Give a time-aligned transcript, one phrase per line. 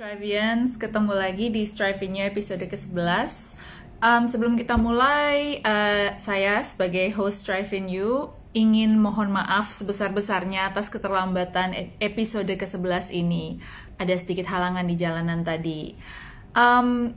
[0.00, 3.52] Strivians, ketemu lagi di Strivinya episode ke-11.
[4.00, 10.88] Um, sebelum kita mulai, uh, saya sebagai host Strivin You ingin mohon maaf sebesar-besarnya atas
[10.88, 13.60] keterlambatan e- episode ke-11 ini.
[14.00, 15.92] Ada sedikit halangan di jalanan tadi.
[16.56, 17.12] Um,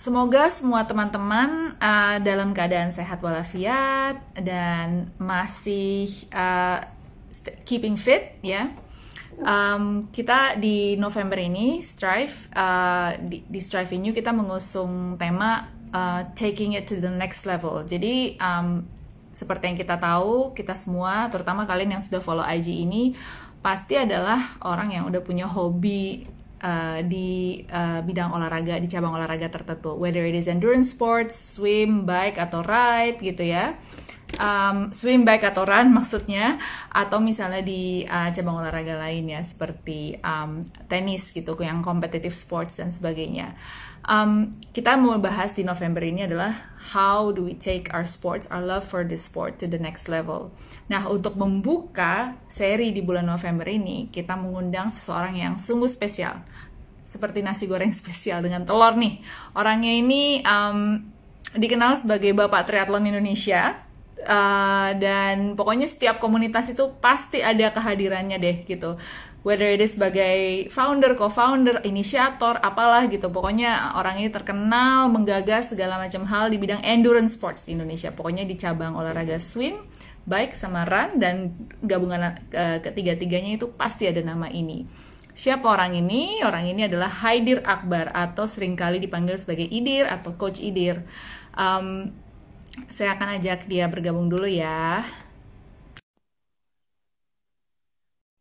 [0.00, 6.80] semoga semua teman-teman uh, dalam keadaan sehat walafiat dan masih uh,
[7.68, 8.72] keeping fit ya
[9.40, 16.28] um, kita di November ini Strive uh, di, di Strive New kita mengusung tema uh,
[16.36, 17.84] taking it to the next level.
[17.86, 18.84] Jadi um,
[19.32, 23.16] seperti yang kita tahu, kita semua, terutama kalian yang sudah follow IG ini,
[23.64, 26.28] pasti adalah orang yang udah punya hobi
[26.60, 29.96] uh, di uh, bidang olahraga, di cabang olahraga tertentu.
[29.96, 33.72] Whether it is endurance sports, swim, bike, atau ride gitu ya
[34.38, 36.56] um, swim bike atau run maksudnya
[36.88, 42.80] atau misalnya di uh, cabang olahraga lain ya seperti um, tenis gitu yang competitive sports
[42.80, 43.52] dan sebagainya.
[44.02, 48.58] Um, kita mau bahas di November ini adalah how do we take our sports, our
[48.58, 50.50] love for the sport to the next level.
[50.90, 56.42] Nah, untuk membuka seri di bulan November ini, kita mengundang seseorang yang sungguh spesial.
[57.06, 59.22] Seperti nasi goreng spesial dengan telur nih.
[59.54, 61.06] Orangnya ini um,
[61.54, 63.91] dikenal sebagai Bapak Triathlon Indonesia
[64.22, 68.94] Uh, dan pokoknya setiap komunitas itu pasti ada kehadirannya deh gitu
[69.42, 73.28] whether it is sebagai founder, co-founder, inisiator, apalah gitu.
[73.28, 78.14] Pokoknya orang ini terkenal menggagas segala macam hal di bidang endurance sports di Indonesia.
[78.14, 79.82] Pokoknya di cabang olahraga swim,
[80.24, 81.50] bike sama run dan
[81.82, 84.86] gabungan uh, ketiga-tiganya itu pasti ada nama ini.
[85.32, 86.44] Siapa orang ini?
[86.44, 91.02] Orang ini adalah Haidir Akbar atau sering kali dipanggil sebagai Idir atau Coach Idir.
[91.56, 92.12] Um,
[92.88, 95.04] saya akan ajak dia bergabung dulu ya.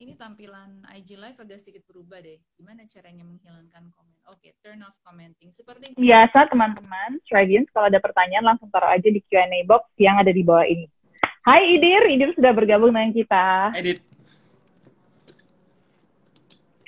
[0.01, 2.41] Ini tampilan IG Live agak sedikit berubah deh.
[2.57, 4.17] Gimana caranya menghilangkan komen?
[4.33, 5.53] Oke, okay, turn off commenting.
[5.53, 10.33] Seperti biasa teman-teman, Strivians kalau ada pertanyaan langsung taruh aja di Q&A box yang ada
[10.33, 10.89] di bawah ini.
[11.45, 13.45] Hai Idir, Idir sudah bergabung dengan kita.
[13.77, 14.01] Edit.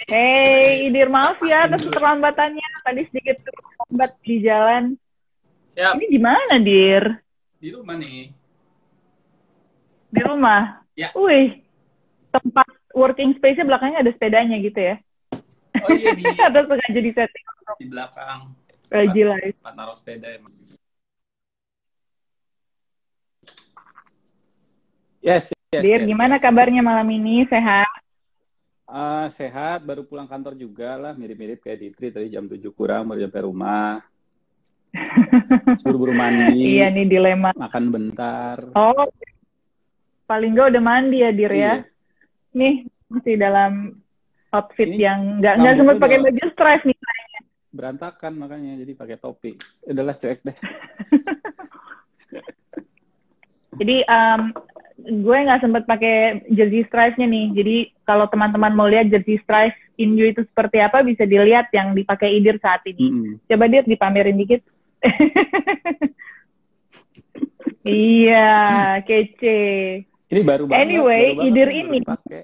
[0.10, 2.70] Hey Idir, maaf ya atas keterlambatannya.
[2.82, 4.84] Tadi sedikit terlambat di jalan.
[5.78, 6.02] Siap.
[6.02, 7.23] Ini di mana, Dir?
[7.64, 8.28] Di rumah nih.
[10.12, 10.84] Di rumah?
[11.00, 11.16] Ya.
[11.16, 11.64] Wih,
[12.36, 14.96] tempat working space-nya belakangnya ada sepedanya gitu ya?
[15.88, 17.46] Oh iya, di, ada sengaja di setting.
[17.80, 18.52] di belakang.
[18.92, 19.40] Oh, gila.
[19.40, 20.52] Tempat naruh sepeda emang.
[25.24, 26.08] Yes, yes, Dir, yes.
[26.12, 27.48] gimana kabarnya malam ini?
[27.48, 27.88] Sehat?
[28.84, 33.24] Ah, sehat, baru pulang kantor juga lah, mirip-mirip kayak Ditri tadi jam 7 kurang baru
[33.24, 34.04] sampai rumah.
[35.86, 37.50] Buru-buru mandi, iya nih dilema.
[37.58, 38.62] makan bentar.
[38.78, 39.10] Oh,
[40.30, 41.58] paling nggak udah mandi ya, Dir ya?
[41.58, 41.74] Iya.
[42.54, 42.74] Nih,
[43.10, 43.98] masih dalam
[44.54, 46.98] outfit Ini yang nggak nggak sempat pakai baju stripe nih.
[47.74, 49.58] Berantakan makanya, jadi pakai topi.
[49.90, 50.58] Udahlah cuek deh.
[53.74, 54.54] Jadi um,
[55.02, 57.46] gue nggak sempat pakai jersey stripe-nya nih.
[57.58, 57.76] Jadi
[58.06, 62.58] kalau teman-teman mau lihat jersey stripe Inju itu seperti apa bisa dilihat yang dipakai Idir
[62.58, 63.14] saat ini.
[63.14, 63.34] Mm-mm.
[63.46, 64.66] Coba Dir dipamerin dikit.
[67.84, 68.52] iya,
[69.04, 69.60] kece.
[70.30, 70.82] Ini baru banget.
[70.82, 71.98] Anyway, baru banget, Idir baru ini.
[72.02, 72.42] dipakai.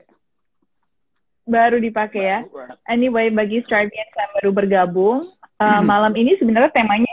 [1.50, 2.40] Baru dipakai ya.
[2.46, 2.78] Banget.
[2.86, 5.20] Anyway, bagi Strivians yang baru bergabung,
[5.58, 5.84] uh, Hmm.
[5.84, 7.10] malam ini sebenarnya temanya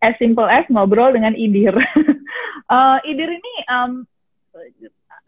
[0.00, 1.74] as simple as ngobrol dengan Idir.
[2.64, 4.08] Uh, Idir ini um,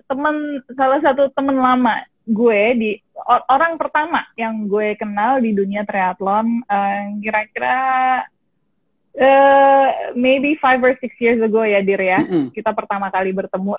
[0.08, 2.90] teman salah satu teman lama gue di
[3.28, 7.76] or- orang pertama yang gue kenal di dunia triathlon uh, kira-kira
[8.24, 8.35] uh,
[10.12, 12.20] maybe five or six years ago ya Dir ya.
[12.20, 12.52] Mm-mm.
[12.52, 13.72] kita pertama kali bertemu.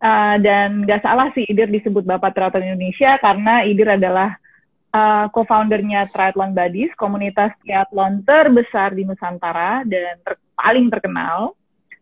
[0.00, 4.36] Uh, dan gak salah sih Idir disebut Bapak Triathlon Indonesia karena Idir adalah
[4.96, 11.52] uh, co-foundernya Triathlon Buddies, komunitas triathlon terbesar di Nusantara dan ter- paling terkenal,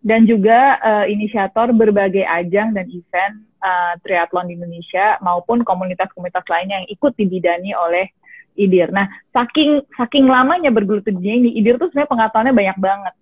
[0.02, 6.82] dan juga uh, inisiator berbagai ajang dan event uh, triathlon di Indonesia maupun komunitas-komunitas lainnya
[6.82, 8.10] yang ikut dibidani oleh
[8.52, 8.92] Idir.
[8.92, 13.14] Nah, saking saking lamanya bergelut di dunia ini, Idir tuh sebenarnya pengetahuannya banyak banget.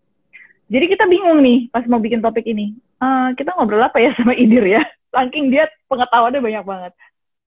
[0.70, 2.78] Jadi kita bingung nih pas mau bikin topik ini.
[3.02, 4.82] Eh, kita ngobrol apa ya sama Idir ya?
[5.14, 6.92] Saking dia pengetahuannya banyak banget.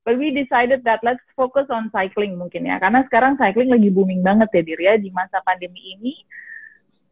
[0.04, 2.76] But we decided that let's focus on cycling mungkin ya.
[2.84, 4.94] Karena sekarang cycling lagi booming banget ya Dir ya.
[5.00, 6.20] Di masa pandemi ini,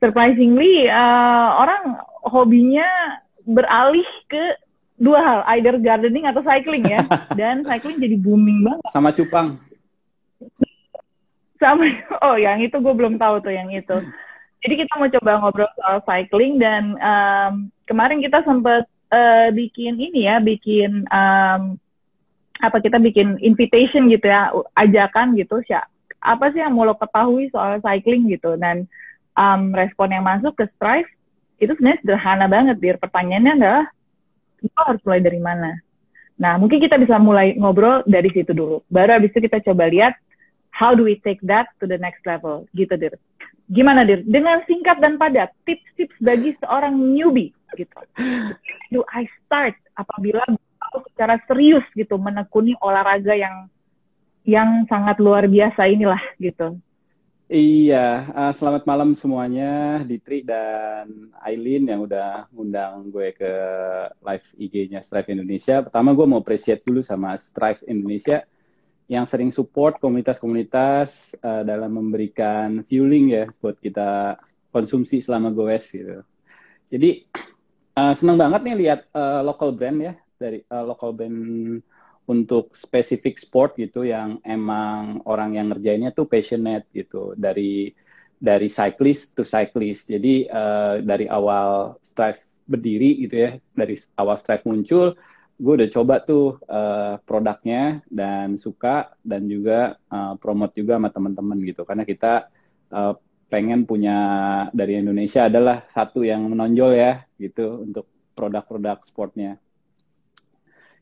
[0.03, 1.95] surprisingly eh, orang
[2.27, 2.87] hobinya
[3.47, 4.59] beralih ke
[4.99, 5.39] dua hal.
[5.55, 7.07] Either gardening atau cycling ya.
[7.39, 8.83] Dan cycling jadi booming banget.
[8.91, 9.70] Sama cupang.
[11.61, 11.85] Sama,
[12.25, 13.97] oh yang itu gue belum tahu tuh yang itu.
[14.61, 17.53] Jadi kita mau coba ngobrol soal cycling dan um,
[17.89, 21.81] kemarin kita sempat uh, bikin ini ya, bikin um,
[22.61, 25.81] apa kita bikin invitation gitu ya, ajakan gitu, sya,
[26.21, 28.29] apa sih yang mau lo ketahui soal cycling?
[28.29, 28.53] gitu.
[28.57, 28.85] Dan
[29.33, 31.09] um, respon yang masuk ke Strive
[31.61, 32.97] itu sebenarnya sederhana banget dir.
[33.01, 33.85] Pertanyaannya adalah
[34.61, 35.71] lo harus mulai dari mana?
[36.41, 38.81] Nah mungkin kita bisa mulai ngobrol dari situ dulu.
[38.89, 40.13] Baru abis itu kita coba lihat
[40.71, 42.65] how do we take that to the next level?
[42.73, 43.13] Gitu dir.
[43.71, 44.23] Gimana dir?
[44.25, 47.99] Dengan singkat dan padat tips-tips bagi seorang newbie gitu.
[48.91, 50.43] Do I start apabila
[50.91, 53.71] aku secara serius gitu menekuni olahraga yang
[54.43, 56.75] yang sangat luar biasa inilah gitu?
[57.51, 63.53] Iya, uh, selamat malam semuanya, Ditri dan Aileen yang udah ngundang gue ke
[64.23, 65.83] live IG-nya Strive Indonesia.
[65.83, 68.47] Pertama gue mau appreciate dulu sama Strive Indonesia
[69.11, 74.39] yang sering support komunitas-komunitas uh, dalam memberikan fueling ya buat kita
[74.71, 76.23] konsumsi selama goes gitu.
[76.87, 77.27] Jadi
[77.99, 81.35] uh, senang banget nih lihat uh, local brand ya dari uh, local brand
[82.23, 87.91] untuk spesifik sport gitu yang emang orang yang ngerjainnya tuh passionate gitu dari
[88.39, 90.07] dari cyclist to cyclist.
[90.07, 95.19] Jadi uh, dari awal Strive berdiri gitu ya, dari awal Strive muncul,
[95.61, 101.61] gue udah coba tuh uh, produknya dan suka dan juga uh, promote juga sama teman-teman
[101.61, 101.85] gitu.
[101.85, 102.49] Karena kita
[102.89, 103.13] uh,
[103.45, 104.17] pengen punya
[104.73, 109.61] dari Indonesia adalah satu yang menonjol ya gitu untuk produk-produk sportnya.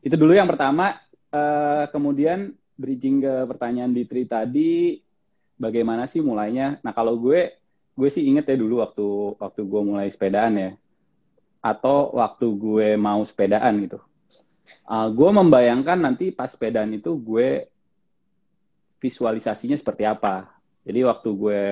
[0.04, 1.00] Itu dulu yang pertama
[1.32, 5.00] uh, kemudian bridging ke pertanyaan Ditri tadi,
[5.56, 6.84] bagaimana sih mulainya?
[6.84, 7.56] Nah kalau gue,
[7.96, 9.08] gue sih inget ya dulu waktu
[9.40, 10.72] waktu gue mulai sepedaan ya,
[11.64, 14.04] atau waktu gue mau sepedaan gitu.
[14.90, 17.70] Uh, gue membayangkan nanti pas sepedaan itu gue
[19.00, 20.50] visualisasinya seperti apa.
[20.84, 21.64] Jadi waktu gue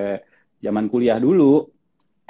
[0.61, 1.65] zaman kuliah dulu,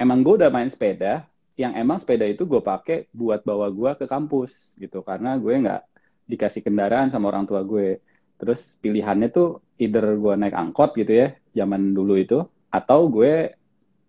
[0.00, 1.28] emang gue udah main sepeda,
[1.58, 5.82] yang emang sepeda itu gue pakai buat bawa gue ke kampus gitu, karena gue nggak
[6.28, 8.00] dikasih kendaraan sama orang tua gue.
[8.38, 12.38] Terus pilihannya tuh either gue naik angkot gitu ya, zaman dulu itu,
[12.70, 13.54] atau gue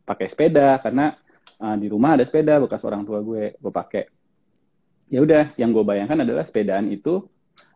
[0.06, 1.14] pakai sepeda karena
[1.62, 4.10] uh, di rumah ada sepeda bekas orang tua gue, gue pakai.
[5.10, 7.26] Ya udah, yang gue bayangkan adalah sepedaan itu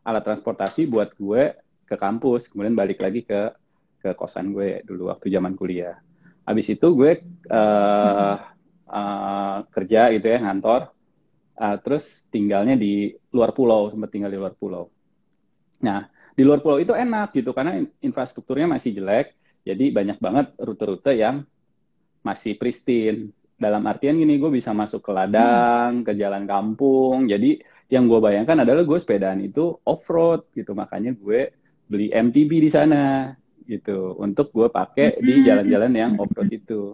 [0.05, 1.57] alat transportasi buat gue
[1.89, 3.49] ke kampus, kemudian balik lagi ke
[4.03, 5.97] ke kosan gue dulu waktu zaman kuliah.
[6.45, 8.35] Habis itu gue uh,
[8.85, 10.93] uh, kerja gitu ya, ngantor
[11.57, 14.89] uh, terus tinggalnya di luar pulau sempat tinggal di luar pulau
[15.83, 21.13] nah di luar pulau itu enak gitu karena infrastrukturnya masih jelek jadi banyak banget rute-rute
[21.13, 21.45] yang
[22.23, 23.31] masih pristine
[23.63, 26.05] dalam artian gini gue bisa masuk ke ladang hmm.
[26.05, 27.31] ke jalan kampung.
[27.31, 30.75] Jadi yang gue bayangkan adalah gue sepedaan itu off road gitu.
[30.75, 31.55] Makanya gue
[31.87, 33.31] beli MTB di sana
[33.63, 34.19] gitu.
[34.19, 35.45] Untuk gue pakai di hmm.
[35.47, 36.91] jalan-jalan yang off road itu.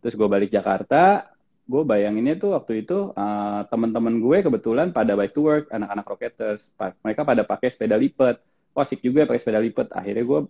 [0.00, 1.28] Terus gue balik Jakarta
[1.62, 6.74] gue bayanginnya tuh waktu itu uh, teman-teman gue kebetulan pada bike to work anak-anak rocketers.
[6.76, 8.42] Mereka pada pakai sepeda lipat.
[8.72, 9.94] Oh asik juga pakai sepeda lipat.
[9.94, 10.40] Akhirnya gue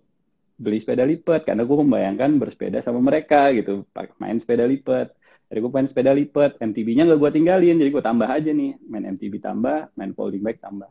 [0.57, 1.45] beli sepeda lipat.
[1.45, 3.85] Karena gue membayangkan bersepeda sama mereka gitu.
[4.19, 5.13] Main sepeda lipat
[5.53, 9.05] jadi gue main sepeda lipat MTB-nya gak gue tinggalin jadi gue tambah aja nih main
[9.13, 10.89] MTB tambah main folding bike tambah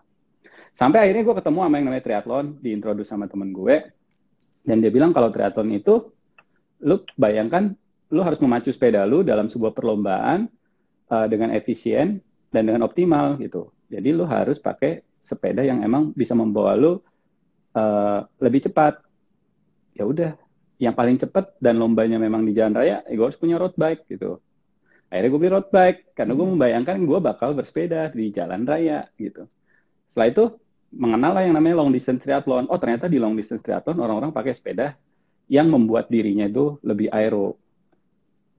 [0.70, 3.90] sampai akhirnya gue ketemu sama yang namanya triathlon diintroduce sama temen gue
[4.62, 6.14] dan dia bilang kalau triathlon itu
[6.82, 7.74] lu bayangkan
[8.12, 10.46] lu harus memacu sepeda lu dalam sebuah perlombaan
[11.08, 12.20] uh, dengan efisien
[12.52, 13.72] dan dengan optimal gitu.
[13.88, 17.00] Jadi lu harus pakai sepeda yang emang bisa membawa lu
[17.72, 19.00] uh, lebih cepat.
[19.96, 20.36] Ya udah,
[20.76, 24.08] yang paling cepat dan lombanya memang di jalan raya, ya gue harus punya road bike
[24.08, 24.40] gitu.
[25.12, 29.44] Akhirnya gue beli road bike karena gue membayangkan gue bakal bersepeda di jalan raya gitu.
[30.08, 30.44] Setelah itu
[30.96, 32.64] mengenal lah yang namanya long distance triathlon.
[32.72, 34.96] Oh ternyata di long distance triathlon orang-orang pakai sepeda
[35.52, 37.60] yang membuat dirinya itu lebih aero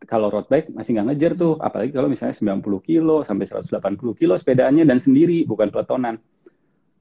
[0.03, 4.33] kalau road bike masih nggak ngejar tuh, apalagi kalau misalnya 90 kilo sampai 180 kilo
[4.36, 6.19] sepedaannya dan sendiri, bukan peletonan.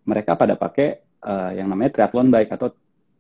[0.07, 2.71] Mereka pada pakai uh, yang namanya triathlon bike atau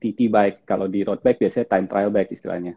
[0.02, 0.66] TT bike.
[0.66, 2.74] Kalau di road bike biasanya time trial bike istilahnya.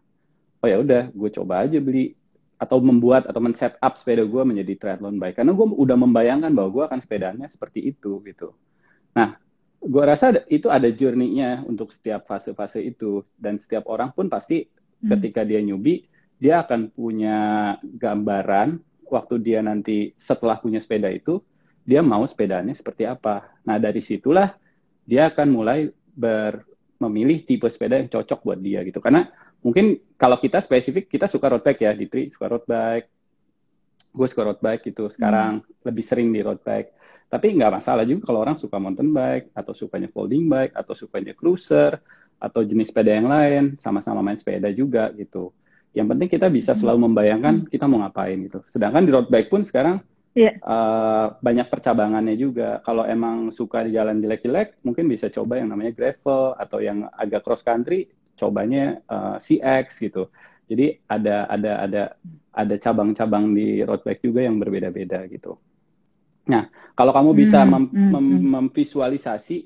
[0.61, 2.17] Oh ya udah, gue coba aja beli
[2.55, 6.69] atau membuat atau men-set up sepeda gue menjadi triathlon bike karena gue udah membayangkan bahwa
[6.71, 8.55] gue akan sepedanya seperti itu gitu.
[9.11, 9.35] Nah,
[9.83, 15.09] gue rasa itu ada journey-nya untuk setiap fase-fase itu dan setiap orang pun pasti hmm.
[15.15, 16.07] ketika dia newbie
[16.39, 17.37] dia akan punya
[17.83, 21.39] gambaran waktu dia nanti setelah punya sepeda itu
[21.85, 23.45] dia mau sepedanya seperti apa.
[23.67, 24.57] Nah dari situlah
[25.05, 26.65] dia akan mulai ber
[26.97, 28.97] memilih tipe sepeda yang cocok buat dia gitu.
[29.03, 29.29] Karena
[29.65, 33.09] mungkin kalau kita spesifik kita suka road bike ya, Ditri suka road bike,
[34.13, 35.09] gue suka road bike gitu.
[35.09, 35.81] Sekarang hmm.
[35.81, 36.93] lebih sering di road bike.
[37.25, 41.33] Tapi nggak masalah juga kalau orang suka mountain bike atau sukanya folding bike atau sukanya
[41.33, 41.97] cruiser
[42.37, 45.49] atau jenis sepeda yang lain, sama-sama main sepeda juga gitu.
[45.97, 46.79] Yang penting kita bisa hmm.
[46.85, 47.69] selalu membayangkan hmm.
[47.73, 48.61] kita mau ngapain gitu.
[48.69, 49.97] Sedangkan di road bike pun sekarang
[50.35, 50.51] yeah.
[50.51, 50.51] Iya.
[50.61, 52.83] uh, banyak percabangannya juga.
[52.83, 57.41] Kalau emang suka di jalan jelek-jelek, mungkin bisa coba yang namanya gravel atau yang agak
[57.41, 60.29] cross country, cobanya uh, CX gitu.
[60.65, 62.03] Jadi ada ada ada
[62.55, 65.59] ada cabang-cabang di road bike juga yang berbeda-beda gitu.
[66.45, 68.43] Nah, kalau kamu bisa Hmm, mem hmm, mem hmm.
[68.59, 69.65] memvisualisasi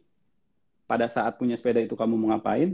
[0.90, 2.74] pada saat punya sepeda itu kamu mau ngapain,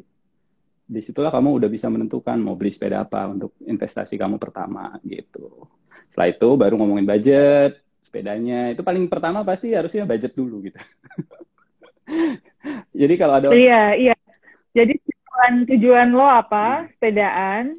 [0.85, 5.67] di situlah kamu udah bisa menentukan mau beli sepeda apa untuk investasi kamu pertama gitu.
[6.13, 8.71] Setelah itu baru ngomongin budget, sepedanya.
[8.71, 10.79] Itu paling pertama pasti harusnya budget dulu gitu.
[13.01, 14.15] Jadi kalau ada Iya, iya.
[14.71, 14.93] Jadi
[15.35, 16.87] tujuan tujuan lo apa?
[16.95, 17.75] Sepedaan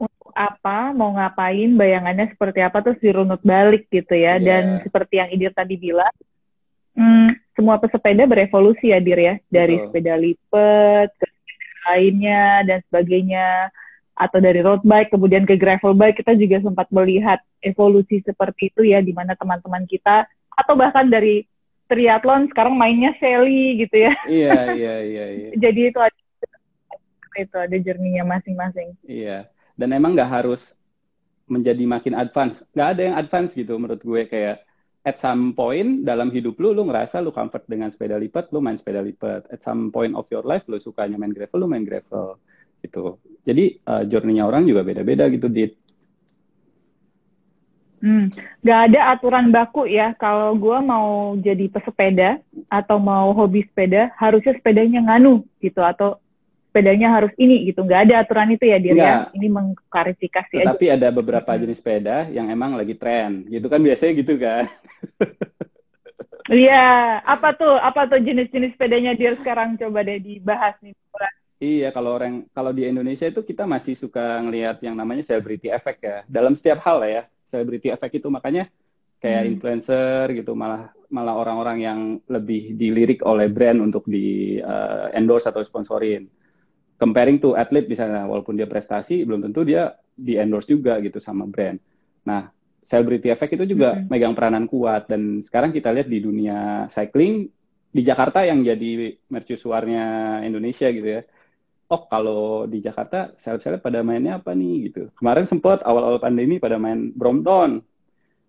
[0.00, 0.96] untuk apa?
[0.96, 1.68] Mau ngapain?
[1.76, 2.80] Bayangannya seperti apa?
[2.80, 4.40] Terus dirunut balik gitu ya.
[4.40, 4.44] Iya.
[4.44, 6.14] Dan seperti yang Idir tadi bilang,
[6.96, 9.34] hmm, semua pesepeda berevolusi ya, Dir ya.
[9.52, 9.84] Dari Betul.
[9.92, 11.26] sepeda lipat ke
[11.92, 13.68] lainnya dan sebagainya.
[14.16, 18.88] Atau dari road bike kemudian ke gravel bike kita juga sempat melihat evolusi seperti itu
[18.88, 21.44] ya, di mana teman-teman kita atau bahkan dari
[21.90, 24.14] triathlon sekarang mainnya Sally gitu ya.
[24.24, 25.48] Iya, iya, iya, iya.
[25.58, 26.23] Jadi itu ada
[27.38, 28.94] itu ada journey-nya masing-masing.
[29.04, 29.50] Iya.
[29.74, 30.74] Dan emang nggak harus
[31.50, 32.64] menjadi makin advance.
[32.72, 34.64] Nggak ada yang advance gitu menurut gue kayak
[35.04, 38.80] at some point dalam hidup lu, lu ngerasa lu comfort dengan sepeda lipat, lu main
[38.80, 39.52] sepeda lipat.
[39.52, 42.40] At some point of your life, lu sukanya main gravel, lu main gravel.
[42.80, 43.20] Gitu.
[43.44, 45.76] Jadi uh, journey-nya orang juga beda-beda gitu, Dit.
[48.04, 48.28] Hmm.
[48.60, 52.36] Gak ada aturan baku ya kalau gue mau jadi pesepeda
[52.68, 56.20] atau mau hobi sepeda harusnya sepedanya nganu gitu atau
[56.74, 57.86] sepedanya harus ini gitu.
[57.86, 58.94] Gak ada aturan itu ya dia ya.
[58.98, 59.18] Nggak.
[59.38, 60.56] Ini mengklarifikasi.
[60.66, 63.46] Tetapi ada beberapa jenis sepeda yang emang lagi tren.
[63.46, 64.66] Gitu kan biasanya gitu kan.
[66.44, 70.92] Iya, apa tuh apa tuh jenis-jenis sepedanya dia sekarang coba deh dibahas nih.
[71.56, 76.04] Iya, kalau orang kalau di Indonesia itu kita masih suka ngelihat yang namanya celebrity effect
[76.04, 76.20] ya.
[76.28, 78.68] Dalam setiap hal ya, celebrity effect itu makanya
[79.24, 79.50] kayak Hmm.
[79.56, 85.64] influencer gitu, malah malah orang-orang yang lebih dilirik oleh brand untuk di uh, endorse atau
[85.64, 86.28] sponsorin.
[87.04, 91.44] Comparing to athlete misalnya, walaupun dia prestasi, belum tentu dia di endorse juga gitu sama
[91.44, 91.76] brand.
[92.24, 92.48] Nah,
[92.80, 94.08] celebrity effect itu juga Mhm.
[94.08, 97.48] megang peranan kuat dan sekarang kita lihat di dunia cycling
[97.92, 100.04] di Jakarta yang jadi mercusuarnya
[100.44, 101.22] Indonesia gitu ya
[101.88, 105.12] oh kalau di Jakarta seleb-seleb pada mainnya apa nih gitu.
[105.20, 107.84] Kemarin sempat awal-awal pandemi pada main Brompton.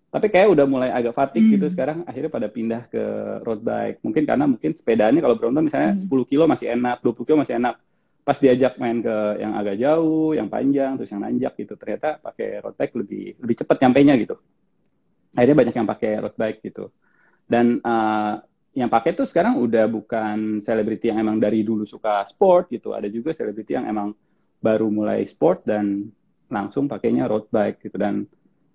[0.10, 1.54] Tapi kayak udah mulai agak fatigue Hmm.
[1.60, 3.04] gitu sekarang akhirnya pada pindah ke
[3.44, 4.00] road bike.
[4.00, 6.02] Mungkin karena mungkin sepedanya kalau Brompton misalnya Hmm.
[6.08, 7.76] 10 kilo masih enak, 20 kilo masih enak.
[8.26, 12.58] Pas diajak main ke yang agak jauh, yang panjang, terus yang nanjak gitu, ternyata pakai
[12.66, 14.36] road bike lebih lebih cepat nyampainya gitu.
[15.38, 16.90] Akhirnya banyak yang pakai road bike gitu.
[17.46, 18.42] Dan uh,
[18.74, 22.98] yang pakai tuh sekarang udah bukan selebriti yang emang dari dulu suka sport gitu.
[22.98, 24.18] Ada juga selebriti yang emang
[24.58, 26.10] baru mulai sport dan
[26.50, 28.26] langsung pakainya road bike gitu dan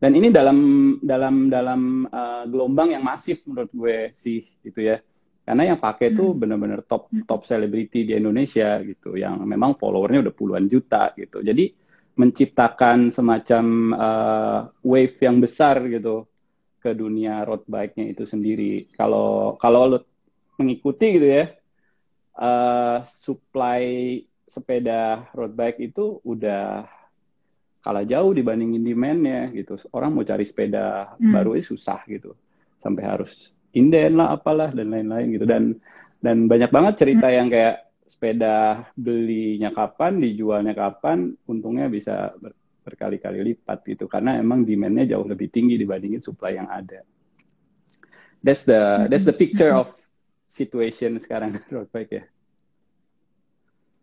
[0.00, 0.58] dan ini dalam
[1.04, 5.02] dalam dalam uh, gelombang yang masif menurut gue sih gitu ya.
[5.50, 6.46] Karena yang pakai tuh Hmm.
[6.46, 11.42] bener-bener top top selebriti di Indonesia gitu yang memang followernya udah puluhan juta gitu.
[11.42, 11.74] Jadi
[12.14, 13.64] menciptakan semacam
[13.98, 16.30] uh, wave yang besar gitu
[16.78, 18.94] ke dunia road bike-nya itu sendiri.
[18.94, 19.98] Kalau kalau lo
[20.54, 21.50] mengikuti gitu ya,
[22.38, 26.86] uh, supply sepeda road bike itu udah
[27.82, 29.74] kalah jauh dibandingin demand-nya gitu.
[29.90, 31.34] Orang mau cari sepeda Hmm.
[31.34, 32.38] baru susah gitu,
[32.78, 35.46] sampai harus inden lah apalah dan lain-lain gitu.
[35.46, 35.78] Dan
[36.20, 43.54] dan banyak banget cerita yang kayak sepeda belinya kapan, dijualnya kapan, untungnya bisa ber- berkali-kali
[43.54, 47.06] lipat gitu karena emang demand-nya jauh lebih tinggi dibandingin supply yang ada.
[48.40, 49.92] That's the that's the picture of
[50.48, 52.24] situation sekarang road bike ya.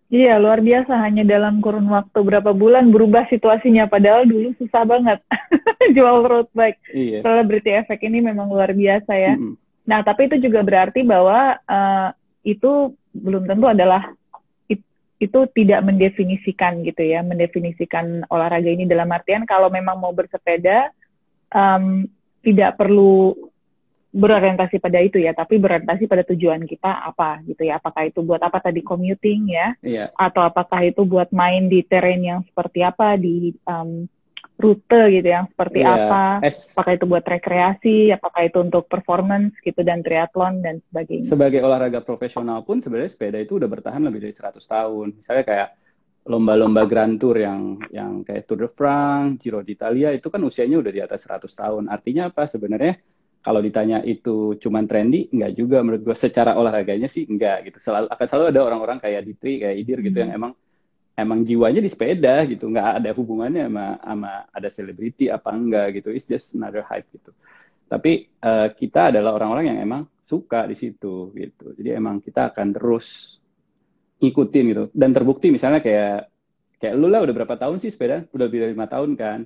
[0.07, 0.93] Iya, luar biasa.
[1.03, 3.91] Hanya dalam kurun waktu berapa bulan berubah situasinya.
[3.91, 5.19] Padahal dulu susah banget
[5.95, 6.79] jual road bike.
[6.95, 7.19] Iya.
[7.23, 9.35] Celebrity effect ini memang luar biasa ya.
[9.35, 9.59] Mm-mm.
[9.87, 12.07] Nah, tapi itu juga berarti bahwa eh,
[12.47, 14.07] itu belum tentu adalah
[14.71, 14.87] it-
[15.19, 20.91] itu tidak mendefinisikan gitu ya, mendefinisikan olahraga ini dalam artian kalau memang mau bersepeda
[21.51, 22.07] em,
[22.43, 23.35] tidak perlu
[24.07, 27.77] berorientasi pada itu ya, tapi berorientasi pada tujuan kita apa gitu ya.
[27.77, 30.05] Apakah itu buat apa tadi commuting ya, Iya.
[30.15, 34.07] atau apakah itu buat main di terrain yang seperti apa di em,
[34.57, 35.93] rute gitu yang seperti Iya.
[35.93, 41.29] apa apakah itu buat rekreasi, apakah itu untuk performance gitu dan triathlon dan sebagainya.
[41.29, 45.13] sebagai olahraga profesional pun sebenarnya sepeda itu udah bertahan lebih dari 100 tahun.
[45.13, 45.69] Misalnya kayak
[46.27, 50.91] lomba-lomba Grand Tour yang yang kayak Tour de France, Giro d'Italia itu kan usianya udah
[50.91, 51.83] di atas 100 tahun.
[51.87, 52.97] Artinya apa sebenarnya
[53.47, 57.79] kalau ditanya itu cuman trendy, enggak juga menurut gue secara olahraganya sih enggak gitu.
[57.79, 60.23] Selalu akan selalu ada orang-orang kayak Ditri, kayak Idir gitu Hmm.
[60.27, 60.51] yang emang
[61.15, 66.11] emang jiwanya di sepeda gitu, nggak ada hubungannya sama sama ada selebriti apa enggak gitu.
[66.11, 67.31] It's just another hype gitu.
[67.87, 71.71] Tapi eh, kita adalah orang-orang yang emang suka di situ gitu.
[71.71, 73.39] Jadi emang kita akan terus
[74.17, 76.27] ngikutin gitu dan terbukti misalnya kayak
[76.81, 79.39] kayak lu lah udah berapa tahun sih sepeda udah lebih dari lima tahun kan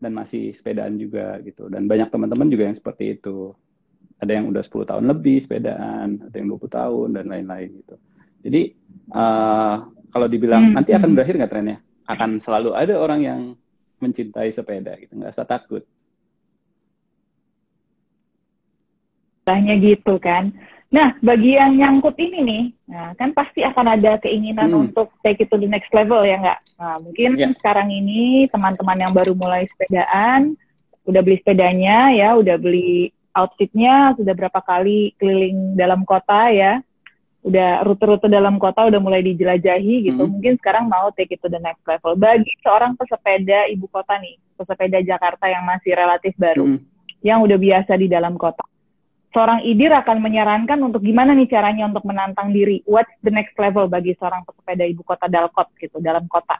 [0.00, 1.68] dan masih sepedaan juga gitu.
[1.68, 3.52] Dan banyak teman-teman juga yang seperti itu.
[4.20, 7.94] Ada yang udah 10 tahun lebih sepedaan ada yang 20 tahun dan lain-lain gitu.
[8.40, 8.62] Jadi
[9.12, 9.76] uh,
[10.10, 11.16] kalau dibilang Hmm, nanti akan hmm.
[11.16, 11.78] berakhir nggak trennya?
[12.08, 13.40] Akan selalu ada orang yang
[14.00, 15.12] mencintai sepeda gitu.
[15.14, 15.84] Nggak usah takut.
[19.44, 20.52] Istilahnya gitu kan.
[20.90, 24.90] Nah, bagi yang nyangkut ini nih, nah, kan pasti akan ada keinginan Hmm.
[24.90, 26.58] untuk take it to the next level ya nggak?
[26.82, 27.46] Nah, mungkin Ya.
[27.54, 30.58] sekarang ini teman-teman yang baru mulai sepedaan,
[31.06, 36.82] udah beli sepedanya ya, udah beli outfitnya, sudah berapa kali keliling dalam kota ya,
[37.46, 40.26] udah rute-rute dalam kota udah mulai dijelajahi gitu.
[40.26, 40.42] Hmm.
[40.42, 42.18] Mungkin sekarang mau take it to the next level.
[42.18, 46.78] Bagi seorang pesepeda ibu kota nih, pesepeda Jakarta yang masih relatif baru, Mm.
[47.22, 48.66] yang udah biasa di dalam kota.
[49.30, 52.82] Seorang IDIR akan menyarankan untuk gimana nih caranya untuk menantang diri.
[52.82, 56.58] What's the next level bagi seorang pesepeda ibu kota Dalkot gitu, dalam kota.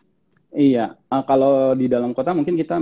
[0.55, 2.79] Iya, eh, kalau di dalam kota mungkin kita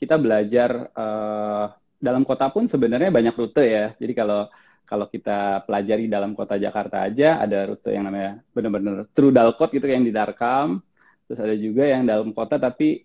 [0.00, 1.64] kita belajar eh,
[1.98, 3.86] dalam kota pun sebenarnya banyak rute ya.
[4.00, 4.48] Jadi kalau
[4.88, 9.84] kalau kita pelajari dalam kota Jakarta aja ada rute yang namanya benar-benar true dalkot gitu
[9.84, 10.80] yang di Darkam.
[11.28, 13.04] Terus ada juga yang dalam kota tapi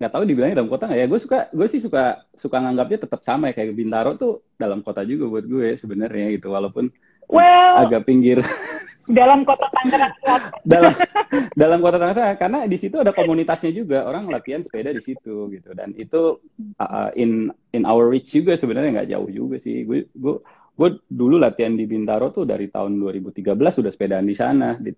[0.00, 1.06] nggak tahu dibilangnya dalam kota nggak ya.
[1.06, 3.60] Gue suka gue sih suka suka nganggapnya tetap sama ya.
[3.60, 6.48] Kayak Bintaro tuh dalam kota juga buat gue sebenarnya gitu.
[6.56, 6.88] Walaupun
[7.28, 8.40] Well, agak pinggir.
[9.20, 10.14] dalam kota Tangerang.
[10.72, 10.92] Dalam
[11.52, 14.08] dalam kota Tangerang karena di situ ada komunitasnya juga.
[14.08, 15.76] Orang latihan sepeda di situ gitu.
[15.76, 16.40] Dan itu
[16.80, 19.04] uh, in in our reach juga sebenarnya.
[19.04, 19.84] Nggak jauh juga sih.
[19.84, 20.34] Gue gue
[20.80, 24.96] gue dulu latihan di Bintaro tuh dari tahun 2013 sudah sepedaan di sana di,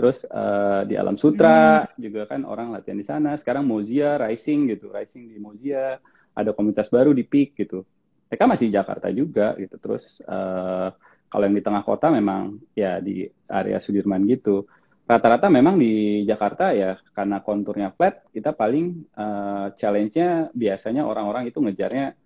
[0.00, 3.36] terus uh, di Alam Sutra juga kan orang latihan di sana.
[3.36, 6.00] Sekarang Mozia Rising gitu Rising di Mozia.
[6.32, 7.84] Ada komunitas baru di Peak gitu.
[8.32, 9.76] Mereka masih di Jakarta juga gitu.
[9.76, 10.88] Terus uh,
[11.28, 14.64] kalau yang di tengah kota memang ya di area Sudirman gitu.
[15.04, 21.60] Rata-rata memang di Jakarta ya karena konturnya flat, kita paling uh, challenge-nya biasanya orang-orang itu
[21.60, 22.16] ngejarnya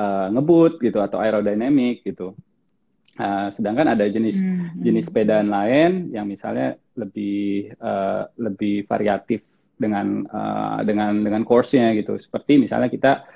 [0.00, 2.32] uh, ngebut gitu atau aerodynamic gitu.
[3.20, 9.44] Uh, sedangkan ada jenis Hmm, jenis sepedaan lain yang misalnya lebih uh, lebih variatif
[9.76, 12.16] dengan uh, dengan dengan course-nya gitu.
[12.16, 13.28] Seperti misalnya kita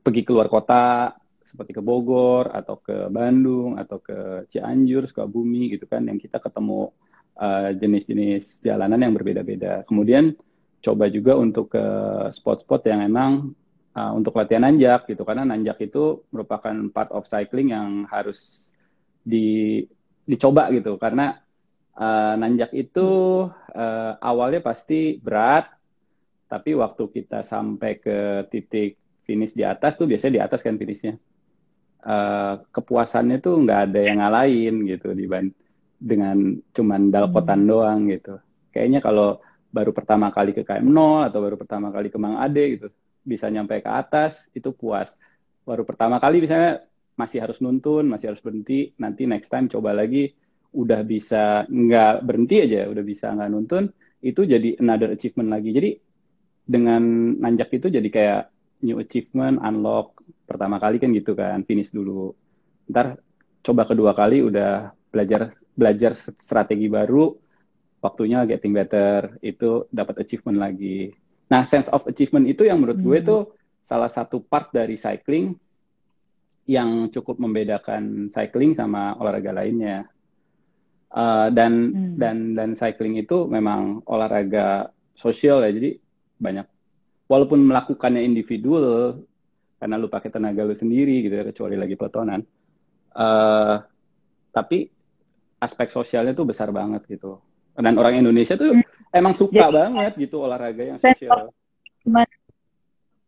[0.00, 1.12] pergi keluar kota
[1.44, 6.88] seperti ke Bogor atau ke Bandung atau ke Cianjur, Sukabumi gitu kan yang kita ketemu
[7.36, 9.84] uh, jenis-jenis jalanan yang berbeda-beda.
[9.84, 10.32] Kemudian
[10.80, 11.84] coba juga untuk ke
[12.32, 13.52] spot-spot yang emang
[13.92, 18.71] uh, untuk latihan nanjak gitu karena nanjak itu merupakan part of cycling yang harus
[19.22, 19.80] di
[20.26, 20.98] dicoba gitu.
[20.98, 21.34] Karena
[21.96, 23.08] uh, nanjak itu
[23.50, 25.70] uh, awalnya pasti berat
[26.50, 31.16] tapi waktu kita sampai ke titik finish di atas tuh biasanya di atas kan finishnya.
[32.02, 35.54] Uh, kepuasannya tuh nggak ada yang ngalahin gitu dibanding
[36.02, 38.42] dengan cuman dalkotan doang gitu.
[38.74, 39.38] Kayaknya kalau
[39.70, 42.90] baru pertama kali ke KM 0 atau baru pertama kali ke Mang Ade gitu
[43.22, 45.14] bisa nyampe ke atas itu puas.
[45.62, 46.82] Baru pertama kali misalnya
[47.16, 50.32] masih harus nuntun masih harus berhenti nanti next time coba lagi
[50.72, 53.84] udah bisa nggak berhenti aja udah bisa nggak nuntun
[54.22, 55.74] itu jadi another achievement lagi.
[55.74, 55.90] Jadi
[56.62, 57.02] dengan
[57.42, 58.42] nanjak itu jadi kayak
[58.86, 62.30] new achievement unlock pertama kali kan gitu kan finish dulu.
[62.86, 63.18] Ntar
[63.66, 67.34] coba kedua kali udah belajar belajar strategi baru
[68.02, 71.10] waktunya getting better itu dapat achievement lagi.
[71.50, 73.26] Nah sense of achievement itu yang menurut gue Hmm.
[73.26, 73.42] tuh
[73.82, 75.58] salah satu part dari cycling
[76.66, 80.06] yang cukup membedakan cycling sama olahraga lainnya.
[81.12, 82.14] Uh, dan Hmm.
[82.16, 86.00] dan dan cycling itu memang olahraga sosial ya jadi
[86.40, 86.64] banyak.
[87.28, 89.20] Walaupun melakukannya individual
[89.76, 92.38] karena lu pakai tenaga lu sendiri gitu ya kecuali lagi peletonan
[93.18, 93.82] uh,
[94.54, 94.86] tapi
[95.58, 97.42] aspek sosialnya tuh besar banget gitu.
[97.76, 98.72] Dan orang Indonesia tuh
[99.12, 101.52] emang suka Jadi- banget gitu olahraga yang sosial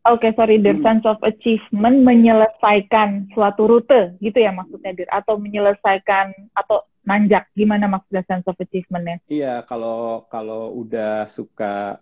[0.04, 0.76] Oke, sorry, Dir.
[0.76, 0.84] Hmm.
[0.84, 5.08] Sense of achievement menyelesaikan suatu rute, gitu ya maksudnya, Dir?
[5.08, 9.20] Atau menyelesaikan, atau nanjak, gimana maksudnya sense of achievementnya?
[9.28, 12.00] Iya, kalau kalau udah suka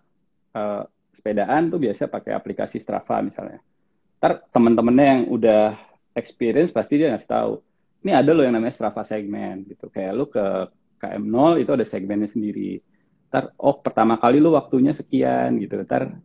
[0.55, 3.61] eh, sepedaan tuh biasa pakai aplikasi Strava misalnya.
[4.19, 5.63] Ntar temen-temennya yang udah
[6.15, 7.53] experience pasti dia ngasih tahu.
[8.03, 9.87] Ini ada loh yang namanya Strava segmen gitu.
[9.91, 10.45] Kayak lu ke
[10.99, 12.79] KM0 itu ada segmennya sendiri.
[13.31, 15.83] Ntar, oh pertama kali lu waktunya sekian gitu.
[15.83, 16.15] Ntar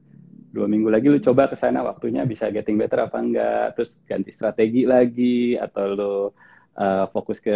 [0.49, 3.77] dua minggu lagi lu coba ke sana waktunya bisa getting better apa enggak.
[3.77, 6.15] Terus ganti strategi lagi atau lu
[6.75, 7.53] uh, fokus ke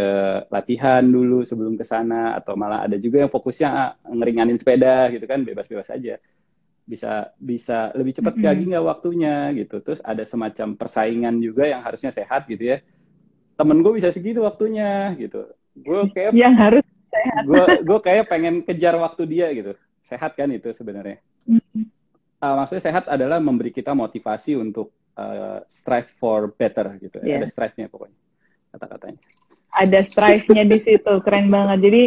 [0.49, 5.25] latihan dulu sebelum ke sana atau malah ada juga yang fokusnya ah, ngeringanin sepeda gitu
[5.25, 6.19] kan bebas-bebas aja
[6.83, 8.43] bisa bisa lebih cepat Mhm.
[8.43, 12.83] lagi nggak waktunya gitu terus ada semacam persaingan juga yang harusnya sehat gitu ya
[13.55, 15.47] temen gue bisa segitu waktunya gitu
[15.79, 17.43] gue kayak Yang harus sehat.
[17.47, 21.87] gue gue kayak pengen kejar waktu dia gitu sehat kan itu sebenarnya Hmm.
[22.43, 27.39] Uh, maksudnya sehat adalah memberi kita motivasi untuk uh, strive for better gitu Iya.
[27.39, 28.19] ada strive-nya pokoknya
[28.75, 29.21] kata-katanya
[29.71, 32.03] ada strive-nya di situ keren banget jadi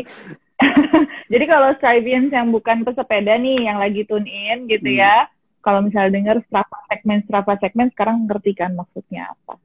[1.32, 5.00] jadi kalau strivians yang bukan pesepeda nih yang lagi tune in gitu Hmm.
[5.00, 5.16] ya
[5.64, 9.56] kalau misalnya dengar Strava segmen Strava segmen sekarang ngerti kan maksudnya apa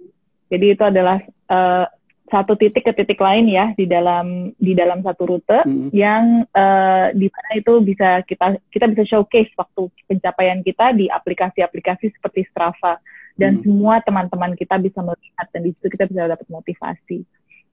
[0.47, 1.87] jadi itu adalah eh,
[2.31, 5.91] satu titik ke titik lain ya di dalam di dalam satu rute Mm.
[5.91, 12.15] yang eh, di mana itu bisa kita kita bisa showcase waktu pencapaian kita di aplikasi-aplikasi
[12.15, 12.97] seperti Strava
[13.35, 13.63] dan Hmm.
[13.67, 17.25] semua teman-teman kita bisa melihat dan di situ kita bisa dapat motivasi.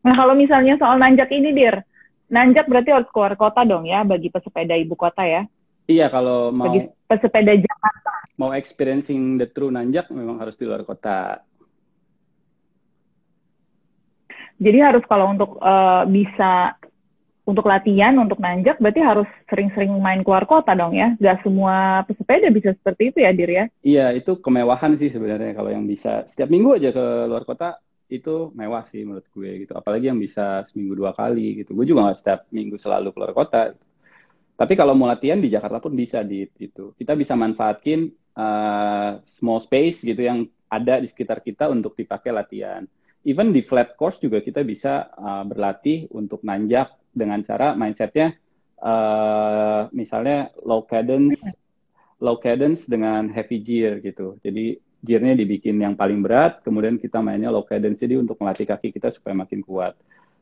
[0.04, 1.84] Nah kalau misalnya soal nanjak ini dir,
[2.28, 5.44] nanjak berarti harus keluar kota dong ya bagi pesepeda ibu kota ya,
[5.86, 8.14] iya kalau mau bagi pesepeda Jakarta.
[8.38, 11.42] mau experiencing the true nanjak memang harus di luar kota
[14.58, 16.78] Jadi harus kalau untuk eh, bisa
[17.48, 21.16] untuk latihan untuk nanjak berarti harus sering-sering main keluar kota dong ya.
[21.16, 23.66] Gak semua pesepeda bisa seperti itu ya dir ya.
[23.80, 27.80] Iya, itu kemewahan sih sebenarnya kalau yang bisa setiap minggu aja ke luar kota
[28.12, 29.74] itu mewah sih menurut gue gitu.
[29.80, 31.72] Apalagi yang bisa seminggu dua kali gitu.
[31.72, 33.72] Gue juga nggak setiap minggu selalu keluar kota.
[34.60, 36.92] Tapi kalau mau latihan di Jakarta pun bisa di itu.
[37.00, 42.84] Kita bisa manfaatkan uh, small space gitu yang ada di sekitar kita untuk dipakai latihan.
[43.28, 48.40] Even di flat course juga kita bisa uh, berlatih untuk nanjak dengan cara mindsetnya
[48.80, 51.44] uh, misalnya low cadence
[52.24, 54.40] low cadence dengan heavy gear gitu.
[54.42, 58.90] Jadi gearnya dibikin yang paling berat, kemudian kita mainnya low cadence jadi untuk melatih kaki
[58.90, 59.94] kita supaya makin kuat.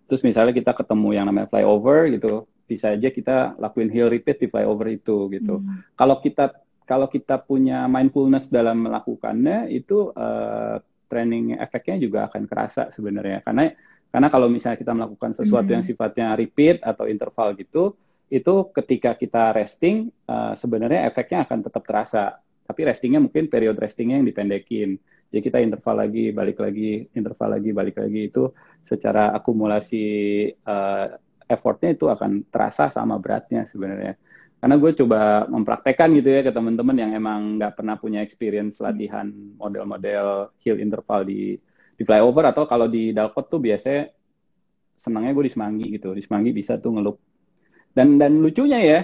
[0.08, 4.48] Terus misalnya kita ketemu yang namanya flyover gitu, bisa aja kita lakuin heel repeat di
[4.48, 5.60] flyover itu gitu.
[5.60, 5.84] Hmm.
[5.98, 10.78] Kalau kita kalau kita punya mindfulness dalam melakukannya itu eh,
[11.16, 13.40] training efeknya juga akan kerasa sebenarnya.
[13.40, 13.72] Karena
[14.12, 15.76] karena kalau misalnya kita melakukan sesuatu Mhm.
[15.80, 17.96] yang sifatnya repeat atau interval gitu
[18.28, 22.36] itu ketika kita resting eh, sebenarnya efeknya akan tetap terasa.
[22.68, 25.00] Tapi restingnya mungkin period restingnya yang dipendekin.
[25.32, 28.52] Jadi kita interval lagi balik lagi interval lagi balik lagi itu
[28.84, 30.06] secara akumulasi
[30.52, 31.08] eh,
[31.48, 34.18] effortnya itu akan terasa sama beratnya sebenarnya
[34.66, 39.30] karena gue coba mempraktekkan gitu ya ke teman-teman yang emang nggak pernah punya experience latihan
[39.62, 41.54] model-model hill interval di
[41.94, 44.10] di flyover atau kalau di Dalkot tuh biasanya
[44.98, 47.22] senangnya gue di Semanggi gitu di Semanggi bisa tuh ngelup
[47.94, 49.00] dan dan lucunya ya